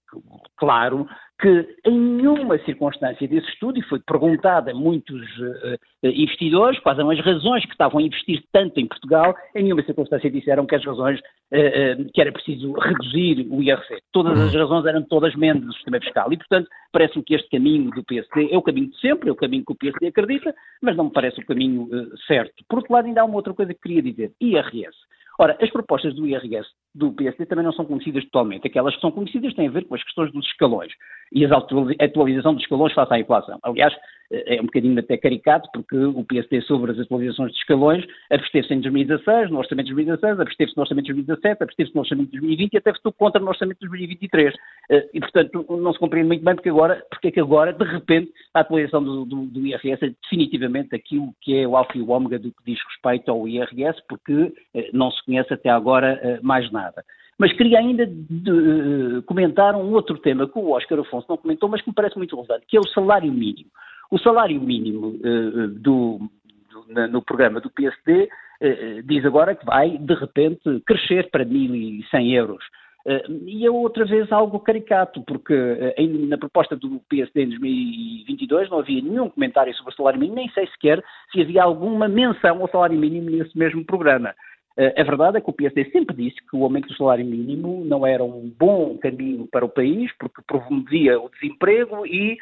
claro 0.57 1.07
que 1.39 1.67
em 1.85 1.99
nenhuma 1.99 2.57
circunstância 2.59 3.27
desse 3.27 3.47
estudo, 3.49 3.77
e 3.77 3.83
foi 3.83 3.99
perguntado 3.99 4.69
a 4.69 4.73
muitos 4.73 5.21
uh, 5.39 5.77
investidores 6.03 6.79
quais 6.79 6.97
eram 6.97 7.09
as 7.09 7.19
razões 7.19 7.65
que 7.65 7.71
estavam 7.71 7.99
a 7.99 8.03
investir 8.03 8.41
tanto 8.51 8.79
em 8.79 8.87
Portugal, 8.87 9.35
em 9.53 9.63
nenhuma 9.63 9.83
circunstância 9.83 10.29
disseram 10.29 10.65
que 10.65 10.75
as 10.75 10.85
razões, 10.85 11.19
uh, 11.19 12.01
uh, 12.01 12.11
que 12.13 12.21
era 12.21 12.31
preciso 12.31 12.71
reduzir 12.73 13.45
o 13.49 13.61
IRC. 13.61 14.01
Todas 14.13 14.39
as 14.39 14.53
razões 14.53 14.85
eram 14.85 15.01
todas 15.03 15.35
menos 15.35 15.65
do 15.65 15.73
sistema 15.73 15.99
fiscal 15.99 16.31
e, 16.31 16.37
portanto, 16.37 16.69
parece-me 16.91 17.23
que 17.25 17.35
este 17.35 17.49
caminho 17.49 17.89
do 17.91 18.03
PSD 18.03 18.49
é 18.51 18.57
o 18.57 18.61
caminho 18.61 18.89
de 18.89 18.99
sempre, 18.99 19.27
é 19.27 19.31
o 19.31 19.35
caminho 19.35 19.65
que 19.65 19.73
o 19.73 19.77
PSD 19.77 20.07
acredita, 20.07 20.55
mas 20.81 20.95
não 20.95 21.05
me 21.05 21.11
parece 21.11 21.41
o 21.41 21.45
caminho 21.45 21.89
certo. 22.25 22.53
Por 22.69 22.77
outro 22.77 22.93
lado, 22.93 23.07
ainda 23.07 23.21
há 23.21 23.25
uma 23.25 23.35
outra 23.35 23.53
coisa 23.53 23.73
que 23.73 23.81
queria 23.81 24.01
dizer, 24.01 24.31
IRS. 24.39 24.95
Ora, 25.39 25.57
as 25.59 25.69
propostas 25.71 26.15
do 26.15 26.27
IRS 26.27 26.67
do 26.93 27.11
PSD 27.11 27.45
também 27.45 27.65
não 27.65 27.73
são 27.73 27.85
conhecidas 27.85 28.23
totalmente. 28.25 28.67
Aquelas 28.67 28.95
que 28.95 29.01
são 29.01 29.11
conhecidas 29.11 29.53
têm 29.53 29.67
a 29.67 29.71
ver 29.71 29.85
com 29.85 29.95
as 29.95 30.03
questões 30.03 30.31
dos 30.31 30.45
escalões 30.45 30.91
e 31.31 31.45
a 31.45 31.49
atualização 31.99 32.53
dos 32.53 32.63
escalões 32.63 32.93
face 32.93 33.13
à 33.13 33.19
inflação. 33.19 33.57
Aliás, 33.63 33.93
é 34.31 34.59
um 34.59 34.65
bocadinho 34.65 34.97
até 34.99 35.17
caricato, 35.17 35.69
porque 35.71 35.95
o 35.95 36.23
PSD 36.23 36.61
sobre 36.61 36.91
as 36.91 36.99
atualizações 36.99 37.51
de 37.51 37.57
escalões 37.57 38.05
absteve-se 38.31 38.73
em 38.73 38.81
2016, 38.81 39.51
no 39.51 39.59
orçamento 39.59 39.87
de 39.87 39.93
2016, 39.93 40.39
absteve-se 40.39 40.77
no 40.77 40.81
orçamento 40.81 41.05
de 41.05 41.13
2017, 41.13 41.63
absteve-se 41.63 41.95
no 41.95 42.01
orçamento 42.01 42.25
de 42.25 42.39
2020 42.39 42.73
e 42.73 42.77
até 42.77 42.91
votou 42.91 43.13
contra 43.13 43.41
no 43.41 43.49
orçamento 43.49 43.79
de 43.79 43.87
2023. 43.87 44.55
Eh, 44.89 45.09
e, 45.13 45.19
portanto, 45.19 45.65
não 45.69 45.93
se 45.93 45.99
compreende 45.99 46.27
muito 46.27 46.43
bem 46.43 46.55
porque 46.55 46.69
agora, 46.69 47.05
porque 47.09 47.27
é 47.27 47.31
que 47.31 47.39
agora, 47.39 47.73
de 47.73 47.83
repente, 47.83 48.31
a 48.53 48.61
atualização 48.61 49.03
do, 49.03 49.25
do, 49.25 49.45
do 49.45 49.65
IRS 49.65 50.05
é 50.05 50.13
definitivamente 50.21 50.95
aquilo 50.95 51.33
que 51.41 51.57
é 51.57 51.67
o 51.67 51.75
alfa 51.77 51.97
e 51.97 52.01
o 52.01 52.09
ômega 52.09 52.39
do 52.39 52.51
que 52.51 52.63
diz 52.65 52.79
respeito 52.89 53.29
ao 53.29 53.47
IRS, 53.47 54.01
porque 54.07 54.53
eh, 54.73 54.89
não 54.93 55.11
se 55.11 55.23
conhece 55.25 55.53
até 55.53 55.69
agora 55.69 56.19
eh, 56.23 56.39
mais 56.41 56.71
nada. 56.71 56.82
Mas 57.37 57.53
queria 57.53 57.79
ainda 57.79 58.05
de, 58.05 58.15
de, 58.29 59.21
comentar 59.23 59.75
um 59.75 59.91
outro 59.93 60.17
tema 60.17 60.47
que 60.47 60.57
o 60.57 60.71
Oscar 60.71 60.99
Afonso 60.99 61.27
não 61.29 61.37
comentou, 61.37 61.69
mas 61.69 61.81
que 61.81 61.89
me 61.89 61.95
parece 61.95 62.17
muito 62.17 62.35
relevante, 62.35 62.65
que 62.67 62.77
é 62.77 62.79
o 62.79 62.87
salário 62.87 63.31
mínimo. 63.31 63.69
O 64.11 64.19
salário 64.19 64.61
mínimo 64.61 65.07
uh, 65.07 65.67
do, 65.69 66.19
do 66.71 66.85
na, 66.87 67.07
no 67.07 67.21
programa 67.21 67.59
do 67.59 67.69
PSD 67.69 68.23
uh, 68.23 69.03
diz 69.03 69.25
agora 69.25 69.55
que 69.55 69.65
vai, 69.65 69.97
de 69.97 70.13
repente, 70.13 70.81
crescer 70.85 71.29
para 71.31 71.45
1.100 71.45 72.33
euros. 72.33 72.63
Uh, 73.05 73.43
e 73.45 73.65
é 73.65 73.71
outra 73.71 74.05
vez 74.05 74.31
algo 74.31 74.59
caricato, 74.59 75.21
porque 75.23 75.53
uh, 75.53 76.27
na 76.27 76.37
proposta 76.37 76.75
do 76.75 77.01
PSD 77.09 77.43
em 77.43 77.49
2022 77.49 78.69
não 78.69 78.79
havia 78.79 79.01
nenhum 79.01 79.29
comentário 79.29 79.75
sobre 79.75 79.91
o 79.91 79.95
salário 79.95 80.19
mínimo, 80.19 80.37
nem 80.37 80.49
sei 80.51 80.67
sequer 80.67 81.03
se 81.31 81.41
havia 81.41 81.63
alguma 81.63 82.07
menção 82.07 82.61
ao 82.61 82.69
salário 82.69 82.97
mínimo 82.97 83.29
nesse 83.29 83.57
mesmo 83.57 83.83
programa. 83.83 84.33
Uh, 84.77 84.99
a 84.99 85.03
verdade 85.03 85.37
é 85.37 85.41
que 85.41 85.49
o 85.49 85.53
PSD 85.53 85.91
sempre 85.91 86.15
disse 86.15 86.37
que 86.49 86.55
o 86.55 86.63
aumento 86.63 86.87
do 86.87 86.95
salário 86.95 87.25
mínimo 87.25 87.83
não 87.85 88.05
era 88.05 88.23
um 88.23 88.51
bom 88.57 88.97
caminho 88.97 89.47
para 89.51 89.65
o 89.65 89.69
país, 89.69 90.11
porque 90.17 90.41
promovia 90.47 91.19
o 91.19 91.29
desemprego 91.29 92.05
e 92.05 92.37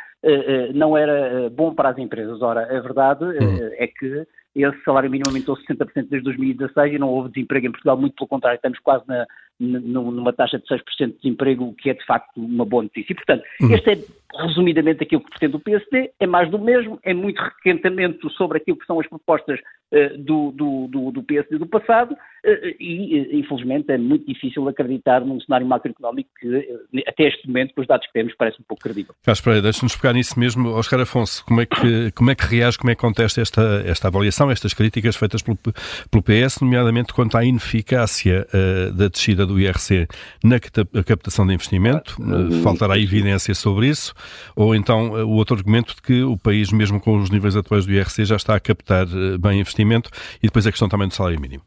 não 0.76 0.96
era 0.96 1.50
bom 1.50 1.74
para 1.74 1.90
as 1.90 1.98
empresas. 1.98 2.44
Ora, 2.44 2.62
a 2.62 2.80
verdade 2.80 3.26
hum. 3.26 3.70
é 3.74 3.88
que 3.88 4.28
esse 4.56 4.84
salário 4.84 5.10
mínimo 5.10 5.30
aumentou 5.30 5.56
60% 5.58 6.08
desde 6.10 6.22
2016 6.22 6.94
e 6.94 7.00
não 7.00 7.10
houve 7.10 7.30
desemprego 7.30 7.68
em 7.68 7.72
Portugal, 7.72 7.98
muito 7.98 8.16
pelo 8.16 8.28
contrário, 8.28 8.58
estamos 8.58 8.80
quase 8.80 9.04
na, 9.08 9.26
numa 9.60 10.34
taxa 10.34 10.58
de 10.58 10.66
6% 10.66 10.82
de 10.98 11.14
desemprego, 11.22 11.66
o 11.66 11.74
que 11.74 11.90
é 11.90 11.94
de 11.94 12.06
facto 12.06 12.38
uma 12.38 12.66
boa 12.66 12.84
notícia. 12.84 13.14
E, 13.14 13.16
portanto, 13.16 13.44
uhum. 13.62 13.74
este 13.74 13.92
é 13.92 13.98
resumidamente 14.40 15.04
aquilo 15.04 15.22
que 15.22 15.30
pretende 15.30 15.56
o 15.56 15.60
PSD, 15.60 16.12
é 16.20 16.28
mais 16.28 16.50
do 16.50 16.58
mesmo, 16.58 17.00
é 17.04 17.14
muito 17.14 17.40
requentamento 17.42 18.30
sobre 18.32 18.58
aquilo 18.58 18.78
que 18.78 18.86
são 18.86 19.00
as 19.00 19.08
propostas 19.08 19.60
uh, 19.60 20.18
do, 20.18 20.52
do, 20.52 20.88
do, 20.88 21.12
do, 21.12 21.24
PSD 21.24 21.58
do 21.58 21.66
passado, 21.66 22.16
eh, 22.44 22.76
e, 22.80 23.40
infelizmente, 23.40 23.92
é 23.92 23.98
muito 23.98 24.26
difícil 24.26 24.68
acreditar 24.68 25.22
num 25.22 25.40
cenário 25.42 25.68
macroeconómico 25.68 26.30
que, 26.40 26.68
até 27.08 27.28
este 27.28 27.48
momento, 27.48 27.74
pelos 27.74 27.88
dados 27.88 28.08
que 28.08 28.14
temos, 28.14 28.34
parece 28.36 28.60
um 28.60 28.66
pouco 28.68 28.82
credível. 28.82 29.14
Carlos 29.24 29.42
Pereira, 29.42 29.64
deixa-nos 29.64 29.96
pegar 29.96 30.14
nisso 30.14 30.40
mesmo. 30.40 30.70
Oscar 30.70 31.00
Afonso, 31.02 31.46
como 31.46 31.62
é 31.62 31.66
que, 31.66 32.12
como 32.12 32.32
é 32.32 32.36
que 32.36 32.46
reage, 32.46 32.78
como 32.78 32.90
é 32.92 32.96
que 32.96 33.02
contesta 33.02 33.42
esta, 33.42 33.84
esta 33.86 34.08
avaliação, 34.08 34.50
estas 34.50 34.74
críticas 34.74 35.16
feitas 35.16 35.42
pelo, 35.42 35.58
pelo 35.58 36.24
PS, 36.24 36.62
nomeadamente 36.62 37.14
quanto 37.14 37.38
à 37.38 37.44
ineficácia 37.44 38.48
uh, 38.48 38.94
da 38.94 39.08
descida 39.08 39.46
do 39.46 39.51
IRC 39.60 40.08
na 40.44 40.60
captação 41.04 41.46
de 41.46 41.54
investimento? 41.54 42.16
Uh, 42.22 42.62
faltará 42.64 42.98
evidência 42.98 43.54
sobre 43.54 43.88
isso? 43.88 44.14
Ou 44.56 44.76
então 44.76 45.12
uh, 45.12 45.26
o 45.26 45.36
outro 45.36 45.56
argumento 45.56 45.96
de 45.96 46.02
que 46.02 46.24
o 46.24 46.38
país, 46.38 46.72
mesmo 46.72 47.00
com 47.00 47.18
os 47.18 47.30
níveis 47.30 47.56
atuais 47.56 47.86
do 47.86 47.94
IRC, 47.94 48.26
já 48.26 48.36
está 48.36 48.56
a 48.56 48.60
captar 48.60 49.06
bem 49.40 49.60
investimento 49.60 50.10
e 50.42 50.48
depois 50.48 50.66
a 50.68 50.72
questão 50.72 50.90
também 50.90 51.08
do 51.08 51.14
salário 51.14 51.40
mínimo? 51.40 51.64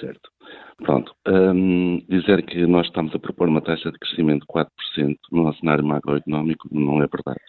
Certo. 0.00 0.30
Pronto. 0.78 1.12
Um, 1.26 2.00
dizer 2.08 2.42
que 2.44 2.66
nós 2.66 2.86
estamos 2.86 3.14
a 3.14 3.18
propor 3.18 3.48
uma 3.48 3.60
taxa 3.60 3.92
de 3.92 3.98
crescimento 3.98 4.40
de 4.40 4.46
4% 4.46 5.16
no 5.30 5.44
nosso 5.44 5.58
cenário 5.60 5.84
macroeconómico 5.84 6.68
não 6.70 7.02
é 7.02 7.06
verdade. 7.06 7.40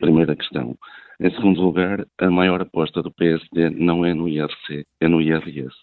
Primeira 0.00 0.34
questão. 0.34 0.76
Em 1.20 1.30
segundo 1.30 1.60
lugar, 1.60 2.06
a 2.18 2.30
maior 2.30 2.60
aposta 2.60 3.02
do 3.02 3.12
PSD 3.12 3.70
não 3.70 4.04
é 4.04 4.14
no 4.14 4.28
IRC, 4.28 4.86
é 5.00 5.08
no 5.08 5.20
IRS. 5.20 5.74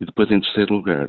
E 0.00 0.04
depois, 0.04 0.30
em 0.30 0.40
terceiro 0.40 0.74
lugar, 0.74 1.08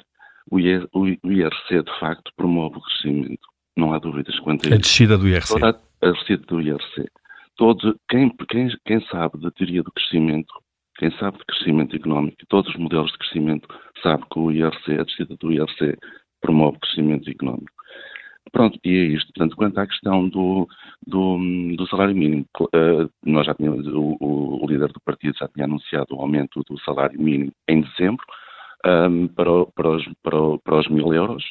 o 0.51 0.59
IRC 0.59 1.83
de 1.83 1.99
facto 1.99 2.31
promove 2.35 2.77
o 2.77 2.81
crescimento. 2.81 3.47
Não 3.75 3.93
há 3.93 3.99
dúvidas 3.99 4.37
quanto 4.39 4.65
a 4.65 4.69
isso. 4.69 4.75
A 4.75 4.77
descida 4.77 5.17
do 5.17 5.27
IRC. 5.27 5.53
Toda 5.53 5.79
a 6.01 6.11
descida 6.11 6.43
do 6.45 6.61
IRC. 6.61 7.09
Todo, 7.55 7.99
quem, 8.09 8.29
quem, 8.49 8.67
quem 8.85 9.01
sabe 9.07 9.39
da 9.39 9.51
teoria 9.51 9.83
do 9.83 9.91
crescimento 9.91 10.53
quem 10.97 11.11
sabe 11.17 11.37
de 11.37 11.45
crescimento 11.45 11.95
económico, 11.95 12.37
todos 12.47 12.71
os 12.71 12.79
modelos 12.79 13.11
de 13.11 13.17
crescimento, 13.17 13.67
sabe 14.01 14.23
que 14.31 14.39
o 14.39 14.51
IRC, 14.51 14.99
a 14.99 15.03
descida 15.03 15.35
do 15.39 15.51
IRC, 15.51 15.97
promove 16.41 16.79
crescimento 16.79 17.29
económico. 17.29 17.71
Pronto, 18.51 18.77
e 18.83 18.89
é 18.89 19.03
isto. 19.05 19.33
Portanto, 19.33 19.55
quanto 19.55 19.77
à 19.79 19.87
questão 19.87 20.29
do, 20.29 20.67
do, 21.07 21.37
do 21.75 21.87
salário 21.87 22.15
mínimo, 22.15 22.45
uh, 22.59 23.09
nós 23.25 23.47
já 23.47 23.55
tínhamos, 23.55 23.87
o, 23.87 24.17
o, 24.19 24.67
líder 24.67 24.91
do 24.91 25.01
partido 25.01 25.35
já 25.37 25.47
tinha 25.47 25.65
anunciado 25.65 26.15
o 26.15 26.21
aumento 26.21 26.61
do 26.69 26.79
salário 26.81 27.19
mínimo 27.19 27.51
em 27.67 27.81
dezembro 27.81 28.23
um, 28.85 29.27
para, 29.27 29.65
para, 29.75 29.89
os, 29.89 30.03
para, 30.21 30.37
para, 30.63 30.79
os 30.79 30.87
mil 30.89 31.13
euros, 31.13 31.43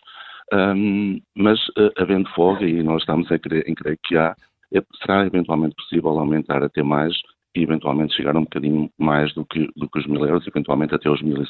um, 0.53 1.21
mas 1.37 1.59
uh, 1.71 1.91
havendo 1.99 2.29
folga, 2.31 2.67
e 2.67 2.83
nós 2.83 3.03
estamos 3.03 3.31
a 3.31 3.39
crer, 3.39 3.69
em 3.69 3.75
crer 3.75 3.99
que 4.05 4.17
há, 4.17 4.37
é, 4.75 4.83
será 5.01 5.27
eventualmente 5.27 5.75
possível 5.77 6.19
aumentar 6.19 6.63
até 6.63 6.83
mais 6.83 7.15
e 7.55 7.63
eventualmente 7.63 8.15
chegar 8.15 8.37
um 8.37 8.45
bocadinho 8.45 8.91
mais 8.99 9.33
do 9.35 9.45
que, 9.45 9.69
do 9.77 9.89
que 9.89 9.99
os 9.99 10.07
mil 10.07 10.25
euros, 10.25 10.47
eventualmente 10.47 10.95
até 10.95 11.11
os 11.11 11.23
1.100. 11.23 11.47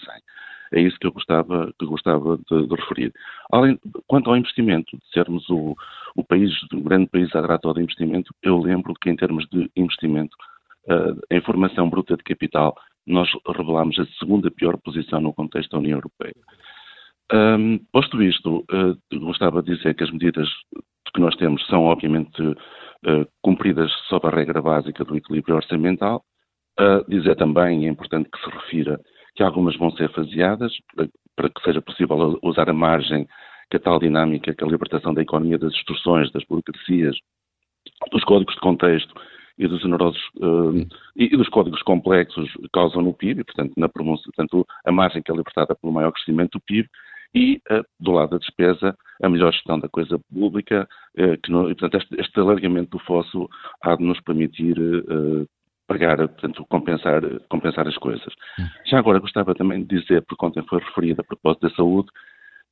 É 0.73 0.81
isso 0.81 0.99
que 0.99 1.07
eu 1.07 1.13
gostava, 1.13 1.73
que 1.79 1.87
gostava 1.87 2.39
de, 2.51 2.67
de, 2.67 2.75
referir. 2.75 3.13
Além, 3.53 3.79
quanto 4.07 4.31
ao 4.31 4.37
investimento, 4.37 4.97
de 4.97 5.13
sermos 5.13 5.49
o, 5.51 5.77
o 6.17 6.25
país, 6.25 6.51
o 6.73 6.81
grande 6.81 7.09
país 7.11 7.35
atrator 7.35 7.75
de 7.75 7.83
investimento, 7.83 8.35
eu 8.43 8.59
lembro 8.59 8.95
que 8.95 9.11
em 9.11 9.17
termos 9.17 9.47
de 9.51 9.71
investimento, 9.77 10.35
uh, 10.89 11.21
em 11.31 11.41
formação 11.43 11.91
bruta 11.91 12.17
de 12.17 12.25
capital, 12.25 12.75
nós 13.07 13.29
revelámos 13.47 13.99
a 13.99 14.07
segunda 14.19 14.51
pior 14.51 14.77
posição 14.79 15.21
no 15.21 15.33
contexto 15.33 15.71
da 15.71 15.79
União 15.79 15.99
Europeia. 15.99 16.35
Um, 17.33 17.79
posto 17.91 18.23
isto, 18.23 18.65
uh, 18.71 19.21
gostava 19.21 19.63
de 19.63 19.75
dizer 19.77 19.95
que 19.95 20.05
as 20.05 20.11
medidas 20.11 20.49
que 21.15 21.21
nós 21.21 21.35
temos 21.37 21.65
são, 21.67 21.85
obviamente, 21.85 22.41
uh, 22.43 22.57
cumpridas 23.43 23.91
sob 24.09 24.27
a 24.27 24.31
regra 24.31 24.61
básica 24.61 25.05
do 25.05 25.17
equilíbrio 25.17 25.57
orçamental. 25.57 26.25
Uh, 26.79 27.09
dizer 27.09 27.37
também, 27.37 27.87
é 27.87 27.91
importante 27.91 28.29
que 28.31 28.39
se 28.39 28.51
refira, 28.51 29.01
que 29.35 29.43
algumas 29.43 29.77
vão 29.77 29.91
ser 29.93 30.11
faseadas, 30.13 30.73
para, 30.95 31.09
para 31.37 31.49
que 31.49 31.63
seja 31.63 31.83
possível 31.83 32.39
usar 32.43 32.69
a 32.69 32.75
margem 32.75 33.27
que 33.71 33.79
a 33.79 33.81
tal 33.81 33.99
dinâmica, 33.99 34.55
que 34.55 34.65
a 34.65 34.67
libertação 34.67 35.15
da 35.15 35.23
economia 35.23 35.59
das 35.59 35.73
instruções, 35.73 36.31
das 36.33 36.45
burocracias, 36.45 37.17
dos 38.11 38.25
códigos 38.25 38.55
de 38.55 38.61
contexto 38.61 39.15
e 39.59 39.67
dos 39.67 39.83
onerosos 39.85 40.21
uh, 40.37 40.87
e, 41.23 41.35
e, 41.35 41.37
dos 41.37 41.49
códigos 41.49 41.83
complexos 41.83 42.51
causam 42.73 43.03
no 43.03 43.15
PIB, 43.15 43.41
e, 43.41 43.45
portanto, 43.45 43.73
na 43.77 43.89
promoção, 43.89 44.25
portanto, 44.35 44.67
a 44.85 44.93
margem 44.93 45.23
que 45.23 45.31
é 45.31 45.35
libertada 45.35 45.75
pelo 45.75 45.93
maior 45.93 46.13
crescimento 46.13 46.59
do 46.59 46.65
PIB, 46.65 46.89
e, 47.35 47.61
uh, 47.71 47.83
do 47.99 48.13
lado 48.13 48.31
da 48.31 48.39
despesa, 48.39 48.97
a 49.23 49.29
melhor 49.29 49.53
gestão 49.53 49.79
da 49.79 49.89
coisa 49.89 50.19
pública, 50.33 50.87
uh, 51.19 51.41
que 51.43 51.51
não, 51.51 51.71
e, 51.71 51.75
portanto, 51.75 52.03
este, 52.03 52.21
este, 52.21 52.41
alargamento 52.41 52.91
do 52.91 53.05
fosso 53.05 53.49
há 53.83 53.97
de 53.97 54.05
nos 54.05 54.21
permitir 54.21 54.79
uh, 54.79 55.47
pagar, 55.87 56.17
portanto, 56.17 56.65
compensar, 56.69 57.23
compensar 57.49 57.87
as 57.89 57.97
coisas. 57.97 58.33
Hum. 58.59 58.67
Já 58.87 58.99
agora 58.99 59.19
gostava 59.19 59.55
também 59.55 59.83
de 59.85 60.01
dizer, 60.01 60.23
porque 60.27 60.45
ontem 60.45 60.63
foi 60.69 60.81
referido 60.81 61.21
a 61.21 61.25
propósito 61.25 61.69
da 61.69 61.75
saúde, 61.75 62.09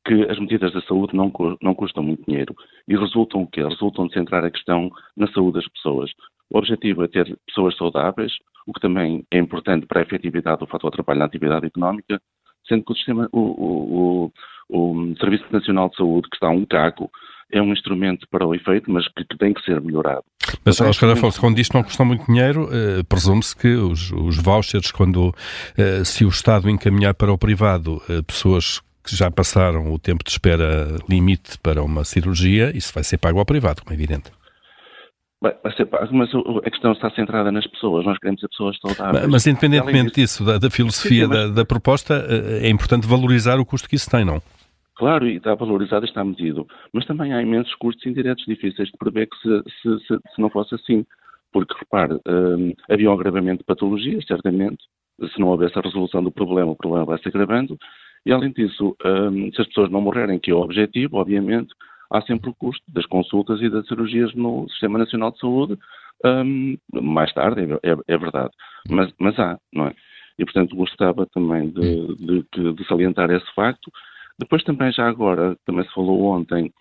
que 0.04 0.24
as 0.30 0.38
medidas 0.38 0.72
da 0.72 0.80
saúde 0.82 1.14
não, 1.14 1.32
não 1.62 1.74
custam 1.74 2.02
muito 2.02 2.24
dinheiro 2.26 2.54
e 2.88 2.96
resultam 2.96 3.42
o 3.42 3.46
quê? 3.46 3.62
Resultam 3.62 4.06
de 4.06 4.14
centrar 4.14 4.44
a 4.44 4.50
questão 4.50 4.90
na 5.16 5.26
saúde 5.32 5.58
das 5.60 5.68
pessoas. 5.68 6.10
O 6.50 6.58
objetivo 6.58 7.04
é 7.04 7.08
ter 7.08 7.38
pessoas 7.46 7.76
saudáveis, 7.76 8.32
o 8.66 8.72
que 8.72 8.80
também 8.80 9.24
é 9.30 9.38
importante 9.38 9.86
para 9.86 10.00
a 10.00 10.02
efetividade 10.02 10.60
do 10.60 10.66
fator 10.66 10.90
de 10.90 10.96
trabalho 10.96 11.20
na 11.20 11.26
atividade 11.26 11.66
económica, 11.66 12.20
sendo 12.66 12.84
que 12.84 12.92
o 12.92 12.96
sistema, 12.96 13.28
o, 13.32 13.40
o, 13.40 14.32
o, 14.68 15.16
Serviço 15.18 15.44
Nacional 15.50 15.88
de 15.90 15.96
Saúde, 15.96 16.28
que 16.28 16.36
está 16.36 16.48
um 16.48 16.64
caco, 16.64 17.10
é 17.52 17.60
um 17.60 17.72
instrumento 17.72 18.26
para 18.30 18.46
o 18.46 18.54
efeito, 18.54 18.90
mas 18.90 19.06
que, 19.08 19.24
que 19.24 19.36
tem 19.36 19.52
que 19.52 19.62
ser 19.62 19.80
melhorado. 19.80 20.24
Mas, 20.64 20.80
Oscar 20.80 21.10
Afonso, 21.10 21.40
quando 21.40 21.58
isto 21.58 21.74
não 21.74 21.82
custa 21.82 22.04
muito 22.04 22.24
dinheiro, 22.26 22.68
eh, 22.72 23.02
presume-se 23.08 23.56
que 23.56 23.74
os, 23.74 24.12
os, 24.12 24.36
vouchers, 24.36 24.92
quando 24.92 25.34
eh, 25.76 26.04
se 26.04 26.24
o 26.24 26.28
Estado 26.28 26.70
encaminhar 26.70 27.14
para 27.14 27.32
o 27.32 27.38
privado 27.38 28.00
eh, 28.08 28.22
pessoas 28.22 28.80
que 29.04 29.16
já 29.16 29.30
passaram 29.30 29.92
o 29.92 29.98
tempo 29.98 30.22
de 30.24 30.30
espera 30.30 30.96
limite 31.08 31.58
para 31.58 31.82
uma 31.82 32.04
cirurgia, 32.04 32.76
isso 32.76 32.92
vai 32.92 33.02
ser 33.02 33.18
pago 33.18 33.38
ao 33.38 33.44
privado, 33.44 33.82
como 33.82 33.92
é 33.92 33.94
evidente. 33.94 34.30
Vai, 35.42 35.54
ser 35.74 35.86
pago, 35.86 36.06
mas 36.14 36.28
a 36.34 36.70
questão 36.70 36.92
está 36.92 37.10
centrada 37.12 37.50
nas 37.50 37.66
pessoas. 37.66 38.04
Nós 38.04 38.18
queremos 38.18 38.44
as 38.44 38.50
pessoas 38.50 38.76
saudáveis. 38.78 39.26
Mas, 39.26 39.46
independentemente 39.46 40.20
disso, 40.20 40.44
da, 40.44 40.58
da 40.58 40.68
filosofia 40.68 41.26
sim, 41.26 41.32
sim, 41.32 41.38
mas... 41.38 41.48
da, 41.48 41.54
da, 41.62 41.64
proposta, 41.64 42.26
é 42.60 42.68
importante 42.68 43.06
valorizar 43.06 43.58
o 43.58 43.64
custo 43.64 43.88
que 43.88 43.96
isso 43.96 44.10
tem, 44.10 44.22
não? 44.22 44.42
Claro, 44.96 45.26
e 45.26 45.36
está 45.36 45.54
valorizado 45.54 46.04
e 46.04 46.08
está 46.08 46.22
medido. 46.22 46.66
Mas 46.92 47.06
também 47.06 47.32
há 47.32 47.40
imensos 47.40 47.74
custos 47.76 48.04
indiretos 48.04 48.44
difíceis 48.44 48.90
de 48.90 48.98
prever 48.98 49.28
que 49.28 49.36
se, 49.38 49.62
se, 49.80 50.06
se, 50.06 50.18
se 50.34 50.42
não 50.42 50.50
fosse 50.50 50.74
assim. 50.74 51.06
Porque, 51.50 51.72
repare, 51.78 52.20
um, 52.28 52.74
havia 52.90 53.10
um 53.10 53.14
agravamento 53.14 53.60
de 53.60 53.64
patologias, 53.64 54.26
certamente. 54.26 54.84
Se 55.32 55.40
não 55.40 55.48
houvesse 55.48 55.78
a 55.78 55.82
resolução 55.82 56.22
do 56.22 56.30
problema, 56.30 56.72
o 56.72 56.76
problema 56.76 57.06
vai 57.06 57.18
se 57.18 57.28
agravando. 57.28 57.78
E, 58.26 58.32
além 58.32 58.52
disso, 58.52 58.96
um, 59.04 59.52
se 59.52 59.60
as 59.60 59.66
pessoas 59.68 59.90
não 59.90 60.00
morrerem, 60.00 60.38
que 60.38 60.50
é 60.50 60.54
o 60.54 60.60
objetivo, 60.60 61.16
obviamente, 61.16 61.74
há 62.10 62.20
sempre 62.22 62.50
o 62.50 62.54
custo 62.54 62.84
das 62.88 63.06
consultas 63.06 63.60
e 63.62 63.70
das 63.70 63.86
cirurgias 63.86 64.34
no 64.34 64.68
Sistema 64.70 64.98
Nacional 64.98 65.30
de 65.30 65.38
Saúde, 65.38 65.78
um, 66.24 66.76
mais 66.92 67.32
tarde, 67.32 67.62
é, 67.62 67.90
é, 67.90 67.96
é, 68.08 68.18
verdade. 68.18 68.50
Mas, 68.88 69.12
mas 69.18 69.38
há, 69.38 69.58
não 69.72 69.86
é? 69.86 69.94
E, 70.38 70.44
portanto, 70.44 70.76
gostava 70.76 71.26
também 71.26 71.70
de, 71.70 72.16
de, 72.16 72.72
de, 72.74 72.86
salientar 72.86 73.30
esse 73.30 73.54
facto. 73.54 73.90
Depois 74.38 74.62
também, 74.64 74.92
já 74.92 75.06
agora, 75.08 75.56
também 75.66 75.84
se 75.84 75.94
falou 75.94 76.24
ontem, 76.24 76.72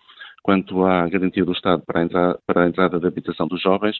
quanto 0.42 0.84
à 0.84 1.06
garantia 1.08 1.44
do 1.44 1.52
Estado 1.52 1.82
para 1.86 2.00
a, 2.00 2.04
entrada, 2.04 2.38
para 2.46 2.64
a 2.64 2.68
entrada 2.68 2.98
da 2.98 3.08
habitação 3.08 3.46
dos 3.46 3.60
jovens, 3.60 3.96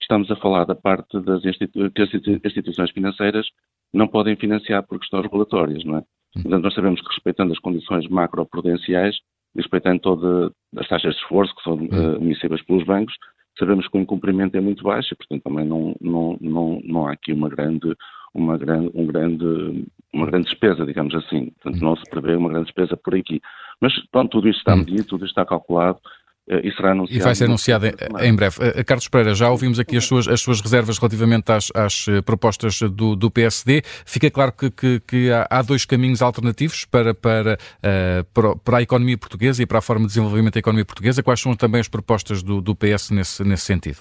estamos 0.00 0.30
a 0.30 0.36
falar 0.36 0.64
da 0.64 0.74
parte 0.74 1.20
das 1.20 1.44
institu 1.44 1.90
que 1.90 2.02
as 2.02 2.12
instituições 2.12 2.90
financeiras 2.90 3.46
não 3.92 4.08
podem 4.08 4.36
financiar 4.36 4.82
por 4.86 4.98
questões 4.98 5.24
regulatórias, 5.24 5.84
não 5.84 5.98
é? 5.98 6.02
Portanto, 6.34 6.62
nós 6.62 6.74
sabemos 6.74 7.00
que 7.00 7.08
respeitando 7.08 7.52
as 7.52 7.58
condições 7.58 8.08
macroprudenciais, 8.08 9.16
respeitando 9.54 10.00
todas 10.00 10.50
as 10.76 10.88
taxas 10.88 11.14
de 11.14 11.20
esforço 11.20 11.54
que 11.54 11.62
são 11.62 11.74
uh, 11.74 12.16
emissíveis 12.16 12.62
pelos 12.62 12.84
bancos, 12.84 13.14
sabemos 13.58 13.86
que 13.86 13.96
o 13.96 14.00
incumprimento 14.00 14.56
é 14.56 14.60
muito 14.60 14.82
baixo 14.82 15.12
e, 15.12 15.16
portanto, 15.16 15.42
também 15.42 15.66
não, 15.66 15.94
não, 16.00 16.38
não, 16.40 16.80
não 16.84 17.06
há 17.06 17.12
aqui 17.12 17.32
uma 17.32 17.48
grande, 17.48 17.94
uma 18.34 18.56
grande, 18.56 18.90
um 18.94 19.06
grande, 19.06 19.86
uma 20.12 20.26
grande 20.26 20.46
despesa, 20.48 20.86
digamos 20.86 21.14
assim. 21.14 21.50
Portanto, 21.60 21.82
não 21.82 21.96
se 21.96 22.04
prevê 22.10 22.34
uma 22.34 22.48
grande 22.48 22.66
despesa 22.66 22.96
por 22.96 23.14
aqui. 23.14 23.40
Mas, 23.80 23.92
pronto, 24.10 24.30
tudo 24.30 24.48
isto 24.48 24.58
está 24.58 24.74
medido, 24.74 25.04
tudo 25.04 25.26
isto 25.26 25.32
está 25.32 25.44
calculado 25.44 25.98
eh, 25.98 26.10
e 26.48 26.72
será 26.72 26.92
anunciado. 26.92 27.20
E 27.20 27.24
vai 27.24 27.34
ser 27.34 27.44
anunciado 27.44 27.86
em, 27.86 27.92
em, 28.28 28.34
breve. 28.34 28.56
Uh, 28.58 28.84
Carlos 28.84 29.08
Pereira, 29.08 29.34
já 29.34 29.48
ouvimos 29.50 29.78
aqui 29.78 29.96
as 29.96 30.04
suas, 30.04 30.26
as 30.26 30.40
suas 30.40 30.60
reservas 30.60 30.98
relativamente 30.98 31.50
às, 31.52 31.70
às 31.74 32.06
propostas 32.24 32.80
do, 32.80 33.14
do, 33.14 33.30
PSD. 33.30 33.82
Fica 34.04 34.30
claro 34.30 34.52
que, 34.52 34.70
que, 34.70 35.00
que 35.00 35.30
há, 35.30 35.46
há, 35.48 35.62
dois 35.62 35.84
caminhos 35.84 36.20
alternativos 36.20 36.84
para, 36.84 37.14
para, 37.14 37.54
uh, 37.54 38.58
para, 38.64 38.78
a 38.78 38.82
economia 38.82 39.16
portuguesa 39.16 39.62
e 39.62 39.66
para 39.66 39.78
a 39.78 39.82
forma 39.82 40.02
de 40.02 40.08
desenvolvimento 40.08 40.54
da 40.54 40.60
economia 40.60 40.84
portuguesa. 40.84 41.22
Quais 41.22 41.40
são 41.40 41.54
também 41.54 41.80
as 41.80 41.88
propostas 41.88 42.42
do, 42.42 42.60
do 42.60 42.74
PS 42.74 43.10
nesse, 43.10 43.44
nesse 43.44 43.64
sentido? 43.64 43.98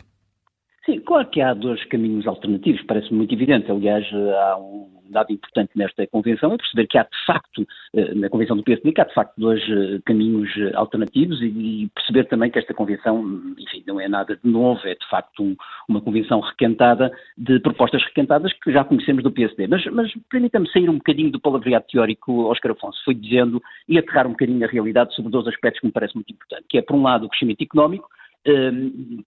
Sim, 0.86 1.00
claro 1.02 1.30
que 1.30 1.40
há 1.40 1.54
dois 1.54 1.84
caminhos 1.86 2.26
alternativos, 2.26 2.82
parece 2.88 3.14
muito 3.14 3.34
evidente. 3.36 3.70
Aliás, 3.70 4.04
há 4.14 4.58
um 4.58 5.01
dado 5.12 5.32
importante 5.32 5.72
nesta 5.76 6.06
convenção 6.08 6.54
é 6.54 6.58
perceber 6.58 6.88
que 6.88 6.98
há 6.98 7.04
de 7.04 7.26
facto, 7.26 7.62
uh, 7.94 8.16
na 8.16 8.30
convenção 8.30 8.58
do 8.58 8.64
PSD, 8.64 8.92
que 8.92 9.02
há 9.02 9.06
de 9.06 9.14
facto 9.14 9.34
dois 9.38 9.62
uh, 9.70 10.02
caminhos 10.06 10.50
alternativos 10.74 11.42
e, 11.42 11.90
perceber 11.94 12.26
também 12.26 12.50
que 12.50 12.60
esta 12.60 12.74
convenção, 12.74 13.22
enfim, 13.58 13.84
não 13.86 14.00
é 14.00 14.08
nada 14.08 14.36
de 14.36 14.50
novo, 14.50 14.80
é 14.86 14.96
de 14.96 15.08
facto 15.10 15.44
um, 15.44 15.56
uma 15.88 16.02
convenção 16.02 16.40
requentada 16.40 17.12
de 17.38 17.60
propostas 17.60 18.04
requentadas 18.04 18.52
que 18.54 18.72
já 18.72 18.84
conhecemos 18.84 19.24
do 19.24 19.32
PSD. 19.32 19.68
Mas, 19.68 19.86
mas 19.88 20.12
permita-me 20.30 20.70
sair 20.72 20.90
um 20.90 20.98
bocadinho 20.98 21.32
do 21.32 21.40
palavreado 21.40 21.86
teórico, 21.92 22.50
Oscar 22.50 22.72
Afonso 22.72 23.04
foi 23.04 23.14
dizendo, 23.14 23.62
e 23.88 23.98
aterrar 23.98 24.28
um 24.28 24.32
bocadinho 24.32 24.60
na 24.60 24.68
realidade 24.68 25.14
sobre 25.16 25.32
dois 25.32 25.48
aspectos 25.48 25.80
que 25.80 25.88
me 25.88 25.94
parece 25.94 26.16
muito 26.16 26.32
importante, 26.32 26.66
que 26.70 26.78
é, 26.78 26.82
por 26.82 26.96
um 26.96 27.04
lado, 27.04 27.26
o 27.26 27.30
crescimento 27.30 27.62
económico, 27.62 28.10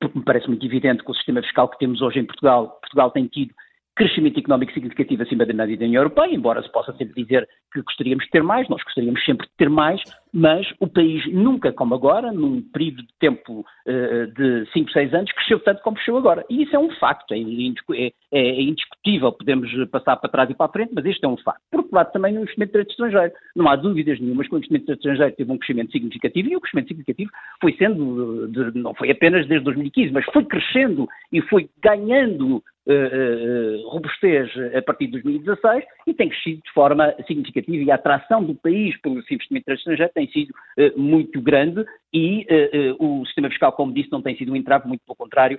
porque 0.00 0.18
me 0.18 0.24
parece 0.24 0.48
muito 0.48 0.64
evidente 0.66 1.04
que 1.04 1.10
o 1.10 1.14
sistema 1.14 1.42
fiscal 1.42 1.68
que 1.68 1.78
temos 1.78 2.02
hoje 2.02 2.18
em 2.18 2.24
Portugal, 2.24 2.78
Portugal 2.80 3.10
tem 3.10 3.26
tido 3.26 3.54
crescimento 3.94 4.38
económico 4.38 4.72
significativo 4.72 5.22
acima 5.22 5.46
da 5.46 5.54
média 5.54 5.76
da 5.76 5.84
União 5.84 6.02
Europeia, 6.02 6.34
embora 6.34 6.62
se 6.62 6.70
possa 6.70 6.92
sempre 6.96 7.22
dizer 7.22 7.48
que 7.72 7.82
gostaríamos 7.82 8.24
de 8.24 8.30
ter 8.30 8.42
mais, 8.42 8.68
nós 8.68 8.82
gostaríamos 8.82 9.24
sempre 9.24 9.46
de 9.46 9.52
ter 9.56 9.68
mais, 9.68 10.00
mas 10.32 10.66
o 10.80 10.88
país 10.88 11.24
nunca, 11.32 11.72
como 11.72 11.94
agora, 11.94 12.32
num 12.32 12.60
período 12.60 13.02
de 13.02 13.14
tempo 13.20 13.60
uh, 13.60 14.26
de 14.34 14.68
5, 14.72 14.90
6 14.90 15.14
anos, 15.14 15.32
cresceu 15.32 15.60
tanto 15.60 15.80
como 15.82 15.96
cresceu 15.96 16.16
agora. 16.16 16.44
E 16.50 16.62
isso 16.62 16.74
é 16.74 16.78
um 16.78 16.90
facto, 16.96 17.32
é, 17.32 17.38
é, 17.38 18.12
é, 18.32 18.62
indiscutível, 18.62 19.30
podemos 19.32 19.70
passar 19.90 20.16
para 20.16 20.30
trás 20.30 20.50
e 20.50 20.54
para 20.54 20.66
a 20.66 20.72
frente, 20.72 20.92
mas 20.94 21.04
este 21.06 21.24
é 21.24 21.28
um 21.28 21.36
facto. 21.36 21.60
Por 21.70 21.80
outro 21.80 21.94
lado, 21.94 22.12
também 22.12 22.32
no 22.32 22.40
investimento 22.40 22.78
estrangeiro. 22.78 23.32
Não 23.54 23.68
há 23.68 23.76
dúvidas 23.76 24.18
nenhumas 24.18 24.48
que 24.48 24.54
o 24.54 24.58
investimento 24.58 24.92
estrangeiro 24.92 25.36
teve 25.36 25.52
um 25.52 25.58
crescimento 25.58 25.92
significativo 25.92 26.48
e 26.48 26.56
o 26.56 26.60
crescimento 26.60 26.88
significativo 26.88 27.30
foi 27.60 27.72
sendo, 27.74 28.48
de, 28.48 28.76
não 28.76 28.92
foi 28.94 29.12
apenas 29.12 29.46
desde 29.46 29.64
2015, 29.64 30.12
mas 30.12 30.24
foi 30.26 30.44
crescendo 30.44 31.08
e 31.32 31.40
foi 31.42 31.68
ganhando 31.80 32.62
uh, 32.86 33.88
robustez 33.88 34.50
a 34.76 34.82
partir 34.82 35.06
de 35.06 35.12
2016 35.22 35.84
e 36.06 36.14
tem 36.14 36.28
crescido 36.28 36.62
de 36.62 36.72
forma 36.72 37.14
significativa 37.26 37.82
e 37.82 37.90
a 37.90 37.94
atração 37.94 38.42
do 38.42 38.54
país 38.54 38.98
pelo 39.00 39.18
investimento 39.18 39.70
estrangeiro 39.72 40.12
tem 40.14 40.28
sido 40.28 40.50
uh, 40.50 41.00
muito 41.00 41.40
grande 41.40 41.84
e 42.12 42.46
uh, 42.98 43.04
o 43.04 43.26
sistema 43.26 43.48
fiscal, 43.48 43.72
como 43.72 43.92
disse, 43.92 44.12
não 44.12 44.22
tem 44.22 44.36
sido 44.36 44.52
um 44.52 44.56
entrave, 44.56 44.86
muito 44.86 45.02
pelo 45.04 45.16
contrário, 45.16 45.58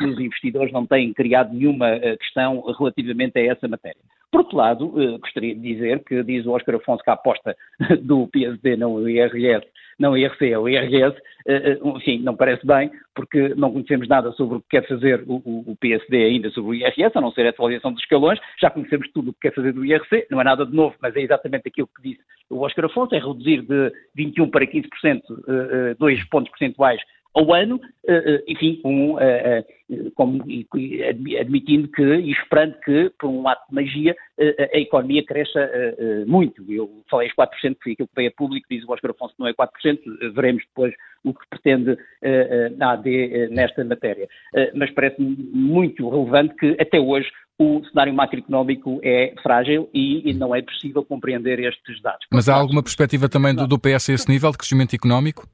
os 0.00 0.18
investidores 0.18 0.72
não 0.72 0.86
têm 0.86 1.12
criado 1.12 1.52
nenhuma 1.52 1.98
questão 2.18 2.62
relativamente 2.78 3.38
a 3.38 3.44
essa 3.44 3.68
matéria. 3.68 4.00
Por 4.32 4.40
outro 4.40 4.56
lado, 4.56 4.88
gostaria 5.20 5.54
de 5.54 5.60
dizer 5.60 6.02
que 6.04 6.22
diz 6.22 6.46
o 6.46 6.52
Oscar 6.52 6.76
Afonso 6.76 7.04
que 7.04 7.10
a 7.10 7.12
aposta 7.12 7.54
do 8.00 8.26
PSD 8.28 8.76
no 8.76 9.06
IRS 9.08 9.66
não 9.98 10.16
IRC, 10.16 10.50
é 10.50 10.58
o 10.58 10.68
IRS, 10.68 11.16
eh, 11.46 11.72
eh, 11.72 11.78
enfim, 11.82 12.20
não 12.20 12.36
parece 12.36 12.66
bem, 12.66 12.90
porque 13.14 13.54
não 13.56 13.72
conhecemos 13.72 14.08
nada 14.08 14.32
sobre 14.32 14.58
o 14.58 14.60
que 14.60 14.68
quer 14.70 14.86
fazer 14.88 15.22
o, 15.26 15.36
o, 15.44 15.76
PSD 15.76 16.24
ainda 16.24 16.50
sobre 16.50 16.70
o 16.70 16.74
IRS, 16.74 17.16
a 17.16 17.20
não 17.20 17.30
ser 17.32 17.46
a 17.46 17.50
atualização 17.50 17.92
dos 17.92 18.02
escalões, 18.02 18.38
já 18.60 18.70
conhecemos 18.70 19.10
tudo 19.12 19.30
o 19.30 19.34
que 19.34 19.40
quer 19.40 19.54
fazer 19.54 19.72
do 19.72 19.84
IRC, 19.84 20.26
não 20.30 20.40
é 20.40 20.44
nada 20.44 20.66
de 20.66 20.74
novo, 20.74 20.94
mas 21.00 21.14
é 21.16 21.20
exatamente 21.20 21.68
aquilo 21.68 21.88
que 21.88 22.10
disse 22.10 22.20
o 22.50 22.60
Oscar 22.60 22.84
Afonso, 22.86 23.14
é 23.14 23.18
reduzir 23.18 23.62
de 23.62 23.92
21% 24.16 24.50
para 24.50 24.66
15%, 24.66 25.22
uh, 25.30 25.96
2 25.98 26.24
pontos 26.28 26.50
percentuais 26.50 27.00
ao 27.34 27.52
ano, 27.52 27.80
eh, 28.06 28.22
eh, 28.26 28.44
enfim, 28.46 28.80
com, 28.80 29.18
eh, 29.18 29.64
admitindo 31.40 31.88
que 31.88 32.02
e 32.02 32.30
esperando 32.30 32.78
que, 32.84 33.10
por 33.18 33.28
um 33.28 33.46
ato 33.48 33.68
de 33.68 33.74
magia, 33.74 34.16
a 34.72 34.78
economia 34.78 35.24
cresça 35.24 35.68
muito. 36.26 36.64
Eu 36.70 37.02
falei 37.10 37.28
os 37.28 37.34
4%, 37.34 37.74
que 37.74 37.82
foi 37.82 37.92
aquilo 37.92 38.08
que 38.08 38.14
veio 38.14 38.28
a 38.28 38.32
público, 38.32 38.66
diz 38.70 38.84
o 38.84 38.92
Oscar 38.92 39.10
Afonso 39.10 39.34
que 39.34 39.40
não 39.40 39.48
é 39.48 39.52
4%, 39.52 39.68
veremos 40.34 40.62
depois 40.66 40.94
o 41.24 41.32
que 41.32 41.48
pretende 41.48 41.96
a 42.80 42.92
AD 42.92 43.48
nesta 43.50 43.84
matéria. 43.84 44.28
Mas 44.74 44.90
parece-me 44.90 45.36
muito 45.52 46.08
relevante 46.08 46.54
que, 46.56 46.76
até 46.78 47.00
hoje, 47.00 47.28
o 47.58 47.82
cenário 47.86 48.12
macroeconómico 48.12 49.00
é 49.02 49.34
frágil 49.42 49.88
e, 49.94 50.34
não 50.34 50.54
é 50.54 50.60
possível 50.60 51.04
compreender 51.04 51.60
estes 51.60 52.00
dados. 52.02 52.26
Mas 52.32 52.48
há 52.48 52.54
alguma 52.54 52.82
perspectiva 52.82 53.28
também 53.28 53.54
do, 53.54 53.66
do 53.66 53.78
PS 53.78 54.10
a 54.10 54.12
esse 54.12 54.28
nível 54.28 54.50
de 54.50 54.58
crescimento 54.58 54.94
económico? 54.94 55.46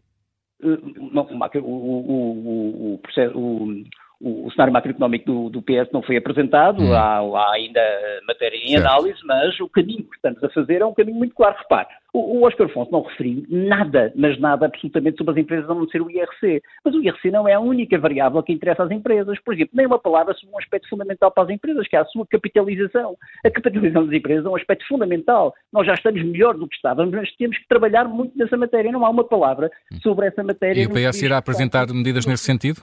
o, 0.63 1.69
o, 1.69 2.95
o, 2.95 2.99
processo, 2.99 3.39
o, 3.39 3.83
o 4.21 4.51
cenário 4.51 4.73
macroeconómico 4.73 5.25
do, 5.25 5.49
do, 5.49 5.63
PS 5.63 5.91
não 5.93 6.03
foi 6.03 6.17
apresentado, 6.17 6.83
hum. 6.83 6.93
há, 6.93 7.21
há, 7.21 7.53
ainda 7.55 7.81
matéria 8.29 8.57
em 8.59 8.73
certo. 8.73 8.87
análise, 8.87 9.19
mas 9.25 9.59
o 9.61 9.69
caminho 9.69 10.05
que 10.05 10.17
estamos 10.17 10.45
a 10.45 10.51
fazer 10.51 10.83
é 10.83 10.85
um 10.85 10.93
caminho 10.93 11.17
muito 11.17 11.35
claro. 11.35 11.57
Repare, 11.59 11.89
o, 12.13 12.39
o 12.39 12.47
Oscar 12.47 12.67
Afonso 12.67 12.91
não 12.93 13.03
referiu 13.03 13.45
nada, 13.49 14.13
mas 14.15 14.39
nada 14.39 14.67
absolutamente 14.67 15.17
sobre 15.17 15.33
as 15.33 15.39
empresas 15.39 15.71
a 15.71 15.75
não 15.75 15.89
ser 15.89 16.03
o 16.03 16.11
IRC. 16.11 16.63
Mas 16.85 16.95
o 16.95 17.03
IRC 17.03 17.31
não 17.31 17.49
é 17.49 17.55
a 17.55 17.61
única 17.61 17.99
variável 17.99 18.43
que 18.43 18.53
interessa 18.53 18.83
às 18.83 18.91
empresas. 18.91 19.39
Por 19.41 19.55
exemplo, 19.55 19.73
nem 19.75 19.87
uma 19.87 19.99
palavra 19.99 20.35
sobre 20.35 20.55
um 20.55 20.59
aspecto 20.59 20.89
fundamental 20.91 21.31
para 21.31 21.45
as 21.45 21.51
empresas, 21.51 21.89
que 21.89 21.97
é 21.97 22.01
a 22.01 22.05
sua 22.05 22.27
capitalização. 22.27 23.17
A 23.45 23.51
capitalização 23.51 24.05
das 24.05 24.15
empresas 24.15 24.45
é 24.45 24.49
um 24.49 24.57
aspecto 24.57 24.87
fundamental. 24.87 25.55
Nós 25.73 25.87
já 25.87 25.95
estamos 25.95 26.23
melhor 26.23 26.55
do 26.55 26.69
que 26.69 26.77
estávamos, 26.77 27.15
mas 27.15 27.35
temos 27.37 27.57
que 27.57 27.69
trabalhar 27.69 28.05
muito 28.05 28.37
nessa 28.37 28.57
matéria. 28.57 28.93
Não 28.93 29.07
há 29.07 29.09
uma 29.09 29.25
palavra 29.25 29.71
hum. 29.91 29.99
sobre 30.03 30.27
essa 30.27 30.43
matéria. 30.43 30.83
E 30.83 30.87
o 30.87 30.91
PS 30.91 31.23
irá 31.23 31.39
apresentar 31.39 31.87
medidas 31.89 32.27
nesse 32.27 32.45
sentido? 32.45 32.83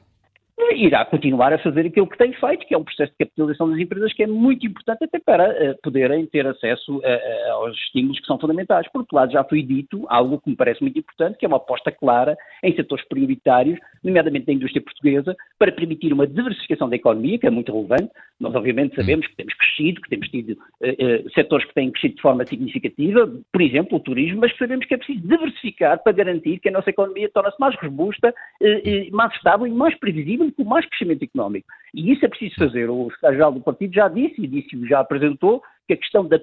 Irá 0.75 1.05
continuar 1.05 1.53
a 1.53 1.59
fazer 1.59 1.85
aquilo 1.85 2.07
que 2.07 2.17
tem 2.17 2.33
feito, 2.33 2.65
que 2.65 2.73
é 2.73 2.77
um 2.77 2.83
processo 2.83 3.11
de 3.11 3.17
capitalização 3.17 3.69
das 3.69 3.79
empresas 3.79 4.13
que 4.13 4.23
é 4.23 4.27
muito 4.27 4.65
importante 4.65 5.03
até 5.03 5.19
para 5.19 5.49
uh, 5.49 5.81
poderem 5.81 6.25
ter 6.25 6.45
acesso 6.45 6.97
uh, 6.97 7.51
aos 7.53 7.75
estímulos 7.77 8.19
que 8.19 8.25
são 8.25 8.39
fundamentais. 8.39 8.87
Por 8.91 8.99
outro 8.99 9.15
lado, 9.15 9.31
já 9.31 9.43
foi 9.43 9.61
dito 9.61 10.05
algo 10.09 10.39
que 10.41 10.49
me 10.49 10.55
parece 10.55 10.81
muito 10.81 10.99
importante, 10.99 11.37
que 11.37 11.45
é 11.45 11.47
uma 11.47 11.57
aposta 11.57 11.91
clara 11.91 12.37
em 12.63 12.75
setores 12.75 13.07
prioritários, 13.07 13.79
nomeadamente 14.03 14.45
da 14.45 14.53
indústria 14.53 14.81
portuguesa, 14.81 15.35
para 15.57 15.71
permitir 15.71 16.11
uma 16.11 16.27
diversificação 16.27 16.89
da 16.89 16.95
economia, 16.95 17.39
que 17.39 17.47
é 17.47 17.49
muito 17.49 17.71
relevante. 17.71 18.11
Nós, 18.39 18.53
obviamente, 18.53 18.95
sabemos 18.95 19.25
que 19.27 19.35
temos 19.35 19.53
crescido, 19.55 20.01
que 20.01 20.09
temos 20.09 20.27
tido 20.29 20.51
uh, 20.51 21.29
setores 21.33 21.65
que 21.65 21.73
têm 21.73 21.91
crescido 21.91 22.15
de 22.15 22.21
forma 22.21 22.45
significativa, 22.45 23.31
por 23.51 23.61
exemplo, 23.61 23.97
o 23.97 24.01
turismo, 24.01 24.41
mas 24.41 24.55
sabemos 24.57 24.85
que 24.85 24.93
é 24.93 24.97
preciso 24.97 25.27
diversificar 25.27 26.01
para 26.03 26.11
garantir 26.13 26.59
que 26.59 26.69
a 26.69 26.71
nossa 26.71 26.89
economia 26.89 27.29
torna-se 27.33 27.59
mais 27.59 27.75
robusta, 27.79 28.33
mais 29.11 29.33
estável 29.33 29.65
e 29.65 29.71
mais 29.71 29.97
previsível 29.97 30.45
com 30.57 30.63
mais 30.63 30.85
crescimento 30.87 31.23
económico. 31.23 31.67
E 31.93 32.11
isso 32.11 32.25
é 32.25 32.27
preciso 32.27 32.55
fazer. 32.55 32.89
O 32.89 33.05
secretário-geral 33.11 33.51
do 33.53 33.61
partido 33.61 33.93
já 33.93 34.07
disse, 34.09 34.41
e 34.41 34.47
disse 34.47 34.87
já 34.87 34.99
apresentou, 34.99 35.61
que 35.87 35.93
a 35.93 35.97
questão 35.97 36.27
da, 36.27 36.39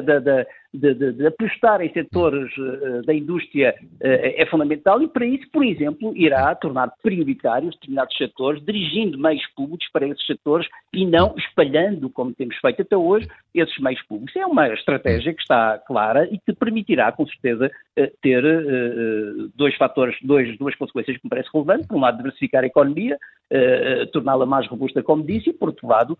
da, 0.00 0.18
da 0.18 0.46
de, 0.72 0.94
de, 0.94 1.12
de, 1.12 1.26
apostar 1.26 1.80
em 1.80 1.90
setores 1.92 2.50
uh, 2.58 3.02
da 3.06 3.14
indústria 3.14 3.74
uh, 3.82 3.96
é 4.02 4.44
fundamental 4.46 5.02
e 5.02 5.08
para 5.08 5.24
isso, 5.24 5.48
por 5.50 5.64
exemplo, 5.64 6.14
irá 6.14 6.54
tornar 6.54 6.92
prioritários 7.02 7.74
determinados 7.74 8.16
setores, 8.16 8.62
dirigindo 8.64 9.18
meios 9.18 9.46
públicos 9.56 9.88
para 9.92 10.06
esses 10.06 10.24
setores 10.26 10.68
e 10.92 11.06
não 11.06 11.34
espalhando, 11.38 12.10
como 12.10 12.34
temos 12.34 12.56
feito 12.58 12.82
até 12.82 12.96
hoje, 12.96 13.26
esses 13.54 13.78
meios 13.78 14.02
públicos. 14.02 14.36
É 14.36 14.44
uma 14.44 14.68
estratégia 14.68 15.32
que 15.32 15.40
está 15.40 15.78
clara 15.78 16.28
e 16.30 16.38
que 16.38 16.52
permitirá, 16.52 17.12
com 17.12 17.26
certeza, 17.26 17.70
uh, 17.98 18.10
ter 18.20 18.42
dois 19.56 19.74
fatores, 19.76 20.16
dois, 20.22 20.56
duas 20.58 20.74
consequências 20.74 21.16
que 21.16 21.24
me 21.24 21.30
parecem 21.30 21.50
relevantes. 21.52 21.86
Por 21.86 21.96
um 21.96 22.00
lado, 22.00 22.18
diversificar 22.18 22.62
a 22.62 22.66
economia, 22.66 23.18
torná-la 24.12 24.44
mais 24.44 24.66
robusta, 24.68 25.02
como 25.02 25.24
disse, 25.24 25.50
e, 25.50 25.52
por 25.52 25.68
outro 25.68 25.86
lado, 25.86 26.18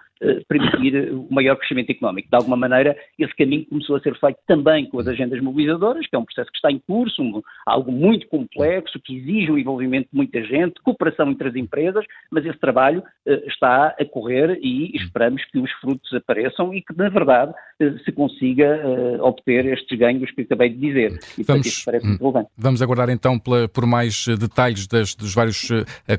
permitir 0.49 1.13
o 1.13 1.27
maior 1.31 1.57
crescimento 1.57 1.91
económico. 1.91 2.29
De 2.29 2.37
alguma 2.37 2.57
maneira, 2.57 2.97
esse 3.19 3.35
caminho 3.37 3.67
começou 3.67 3.97
a 3.97 4.01
ser 4.01 4.19
feito 4.19 4.38
também 4.47 4.87
com 4.89 4.99
as 4.99 5.07
agendas 5.07 5.41
mobilizadoras, 5.41 6.07
que 6.07 6.17
é 6.17 6.19
um 6.19 6.25
processo 6.25 6.51
que 6.51 6.57
está 6.57 6.71
em 6.71 6.79
curso, 6.79 7.23
um, 7.23 7.43
algo 7.67 7.93
muito 7.93 8.27
complexo, 8.29 9.01
que 9.01 9.17
exige 9.17 9.51
o 9.51 9.59
envolvimento 9.59 10.09
de 10.11 10.17
muita 10.17 10.43
gente, 10.43 10.81
cooperação 10.83 11.31
entre 11.31 11.49
as 11.49 11.57
empresas, 11.57 12.05
mas 12.31 12.45
esse 12.45 12.59
trabalho 12.59 13.01
uh, 13.01 13.33
está 13.47 13.95
a 13.99 14.05
correr 14.05 14.59
e 14.63 14.97
esperamos 14.97 15.45
que 15.47 15.59
os 15.59 15.71
frutos 15.81 16.13
apareçam 16.15 16.73
e 16.75 16.83
que, 16.83 16.97
na 16.97 17.09
verdade, 17.09 17.53
uh, 17.53 17.99
se 18.05 18.13
consiga 18.13 18.81
uh, 18.85 19.25
obter 19.25 19.67
estes 19.67 19.99
ganhos 19.99 20.31
que 20.31 20.43
acabei 20.43 20.71
de 20.71 20.79
dizer. 20.79 21.19
E 21.37 21.43
vamos, 21.43 21.85
hum, 22.05 22.45
vamos 22.57 22.83
aguardar 22.83 23.11
então 23.11 23.39
pela, 23.39 23.69
por 23.69 23.87
mais 23.87 24.27
detalhes 24.39 24.87
das, 24.87 25.15
dos 25.15 25.35
vários 25.35 25.69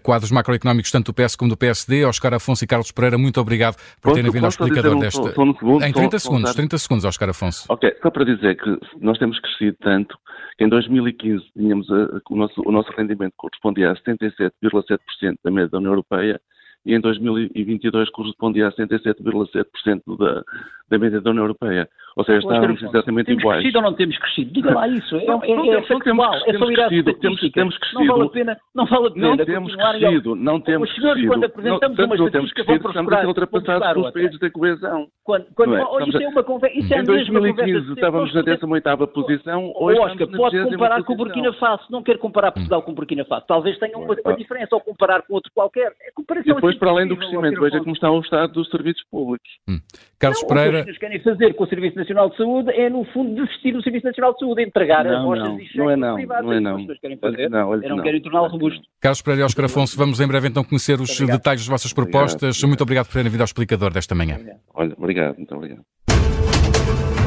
quadros 0.03 0.31
macroeconómicos, 0.31 0.91
tanto 0.91 1.11
do 1.11 1.13
PS 1.13 1.35
como 1.35 1.49
do 1.49 1.57
PSD. 1.57 2.05
Oscar 2.05 2.33
Afonso 2.33 2.63
e 2.63 2.67
Carlos 2.67 2.91
Pereira, 2.91 3.17
muito 3.17 3.39
obrigado 3.39 3.75
por 4.01 4.13
terem 4.13 4.31
vindo 4.31 4.43
ao 4.43 4.49
explicador 4.49 4.95
um, 4.95 4.99
desta. 4.99 5.33
Um 5.39 5.81
em 5.81 5.91
30 5.91 6.19
segundos, 6.19 6.53
30 6.53 6.77
segundos, 6.77 7.05
Oscar 7.05 7.29
Afonso. 7.29 7.65
Ok, 7.69 7.91
só 8.09 8.11
para 8.11 8.25
dizer 8.25 8.57
que 8.57 8.79
nós 8.99 9.19
temos 9.19 9.39
crescido 9.39 9.77
tanto 9.81 10.17
que 10.57 10.63
em 10.63 10.69
2015 10.69 11.45
tínhamos 11.53 11.89
a, 11.91 12.21
o, 12.29 12.35
nosso, 12.35 12.61
o 12.65 12.71
nosso 12.71 12.91
rendimento 12.93 13.33
correspondia 13.37 13.91
a 13.91 13.95
77,7% 13.95 15.37
da 15.43 15.51
média 15.51 15.69
da 15.69 15.77
União 15.77 15.91
Europeia 15.91 16.41
e 16.85 16.95
em 16.95 16.99
2022 16.99 18.09
correspondia 18.09 18.67
a 18.67 18.71
77,7% 18.71 20.17
da, 20.17 20.43
da 20.89 20.97
média 20.97 21.21
da 21.21 21.29
União 21.29 21.43
Europeia. 21.43 21.87
Ou 22.19 22.25
seja, 22.25 22.39
estávamos 22.39 22.83
exatamente 22.83 23.27
temos 23.27 23.41
iguais. 23.41 23.41
Temos 23.41 23.55
crescido 23.61 23.77
ou 23.77 23.83
não 23.83 23.93
temos 23.93 24.17
crescido? 24.17 24.51
Diga 24.51 24.73
lá 24.73 24.87
isso. 24.89 25.15
É, 25.15 25.25
não, 25.25 25.41
é, 25.41 25.51
é, 25.51 25.75
é 25.75 25.81
factual, 25.83 26.35
é 26.35 26.57
só 26.57 26.69
ir 26.69 26.81
à 26.81 26.89
temos, 26.89 27.51
temos 27.51 27.77
crescido. 27.77 28.03
Não 28.03 28.07
vale 28.07 28.23
a 28.23 28.29
pena, 28.29 28.57
não 28.75 28.85
vale 28.85 29.07
a 29.07 29.11
pena 29.11 29.27
não 29.29 29.37
temos 29.37 29.75
crescido, 29.75 30.35
não 30.35 30.59
temos 30.59 30.89
Os 30.89 30.95
senhores, 30.97 31.27
quando 31.27 31.43
apresentamos 31.45 31.97
não, 31.97 32.05
uma 32.05 32.15
não 32.17 32.29
temos 32.29 32.51
crescido, 32.51 32.87
estamos 32.89 33.13
a 33.13 33.19
ser 33.21 33.27
ultrapassados 33.27 33.93
pelos 33.93 34.11
países 34.11 34.37
da 34.37 34.51
coesão. 34.51 35.07
Quando, 35.23 35.45
quando, 35.55 35.77
é? 35.77 35.85
oh, 35.89 36.01
isso 36.01 36.21
é 36.21 36.27
uma 36.27 36.43
conversa, 36.43 36.77
isso 36.77 36.93
é 36.93 36.99
Em 36.99 37.03
2015 37.05 37.93
estávamos 37.93 38.33
na 38.33 38.43
18ª 38.43 39.07
posição, 39.07 39.71
hoje 39.77 39.99
Oscar, 40.01 40.27
pode 40.27 40.63
comparar 40.63 41.03
com 41.03 41.13
o 41.13 41.15
Burkina 41.15 41.53
Faso, 41.53 41.83
não 41.89 42.03
quero 42.03 42.19
comparar 42.19 42.51
Portugal 42.51 42.81
com 42.81 42.91
o 42.91 42.95
Burkina 42.95 43.23
Faso, 43.23 43.45
talvez 43.47 43.79
tenha 43.79 43.97
uma, 43.97 44.13
uma 44.25 44.35
diferença, 44.35 44.75
ou 44.75 44.81
comparar 44.81 45.21
com 45.21 45.35
outro 45.35 45.49
qualquer. 45.53 45.93
É 46.01 46.11
e 46.19 46.53
depois, 46.53 46.75
para 46.77 46.89
além 46.89 47.07
do 47.07 47.15
crescimento, 47.15 47.61
veja 47.61 47.79
como 47.79 47.93
está 47.93 48.11
o 48.11 48.19
estado 48.19 48.51
dos 48.51 48.69
serviços 48.69 49.03
públicos. 49.09 49.49
Hum. 49.69 49.79
Carlos 50.19 50.41
não, 50.41 50.49
Pereira. 50.49 50.79
O 50.81 50.83
que 50.83 50.89
eles 50.89 50.99
querem 50.99 51.19
fazer 51.19 51.53
com 51.53 51.63
o 51.63 51.67
Serviço 51.67 51.95
Nacional 52.09 52.29
de 52.29 52.37
Saúde 52.37 52.71
é, 52.71 52.89
no 52.89 53.05
fundo, 53.05 53.35
desistir 53.35 53.71
do 53.71 53.83
Serviço 53.83 54.05
Nacional 54.05 54.33
de 54.33 54.39
Saúde, 54.39 54.63
entregar 54.63 55.05
não, 55.05 55.11
as 55.11 55.17
amostras 55.19 55.49
não, 55.49 55.59
e 55.59 55.77
não 55.77 55.91
é 55.91 55.95
não, 55.95 56.15
privadas. 56.15 56.45
não 56.45 56.53
é 56.53 56.59
não. 56.59 56.87
Que 56.87 56.95
querem 56.99 57.17
fazer 57.17 57.49
não, 57.49 57.69
olha, 57.69 57.85
é 57.85 57.89
não, 57.89 57.97
não. 57.97 58.03
querem 58.03 58.21
torná-lo 58.21 58.47
robusto. 58.47 58.81
Carlos 58.99 59.21
Pereira 59.21 59.43
e 59.43 59.45
Oscar 59.45 59.65
Afonso, 59.65 59.97
vamos 59.97 60.19
em 60.19 60.27
breve 60.27 60.47
então 60.47 60.63
conhecer 60.63 60.99
os 60.99 61.11
Obrigado. 61.11 61.37
detalhes 61.37 61.61
das 61.61 61.67
vossas 61.67 61.93
propostas. 61.93 62.57
Obrigado. 62.57 62.67
Muito 62.67 62.81
obrigado 62.81 63.05
por 63.05 63.13
terem 63.13 63.31
vindo 63.31 63.41
ao 63.41 63.45
explicador 63.45 63.93
desta 63.93 64.15
manhã. 64.15 64.39
Olha, 64.73 64.93
obrigado, 64.97 65.37
muito 65.37 65.55
obrigado. 65.55 67.18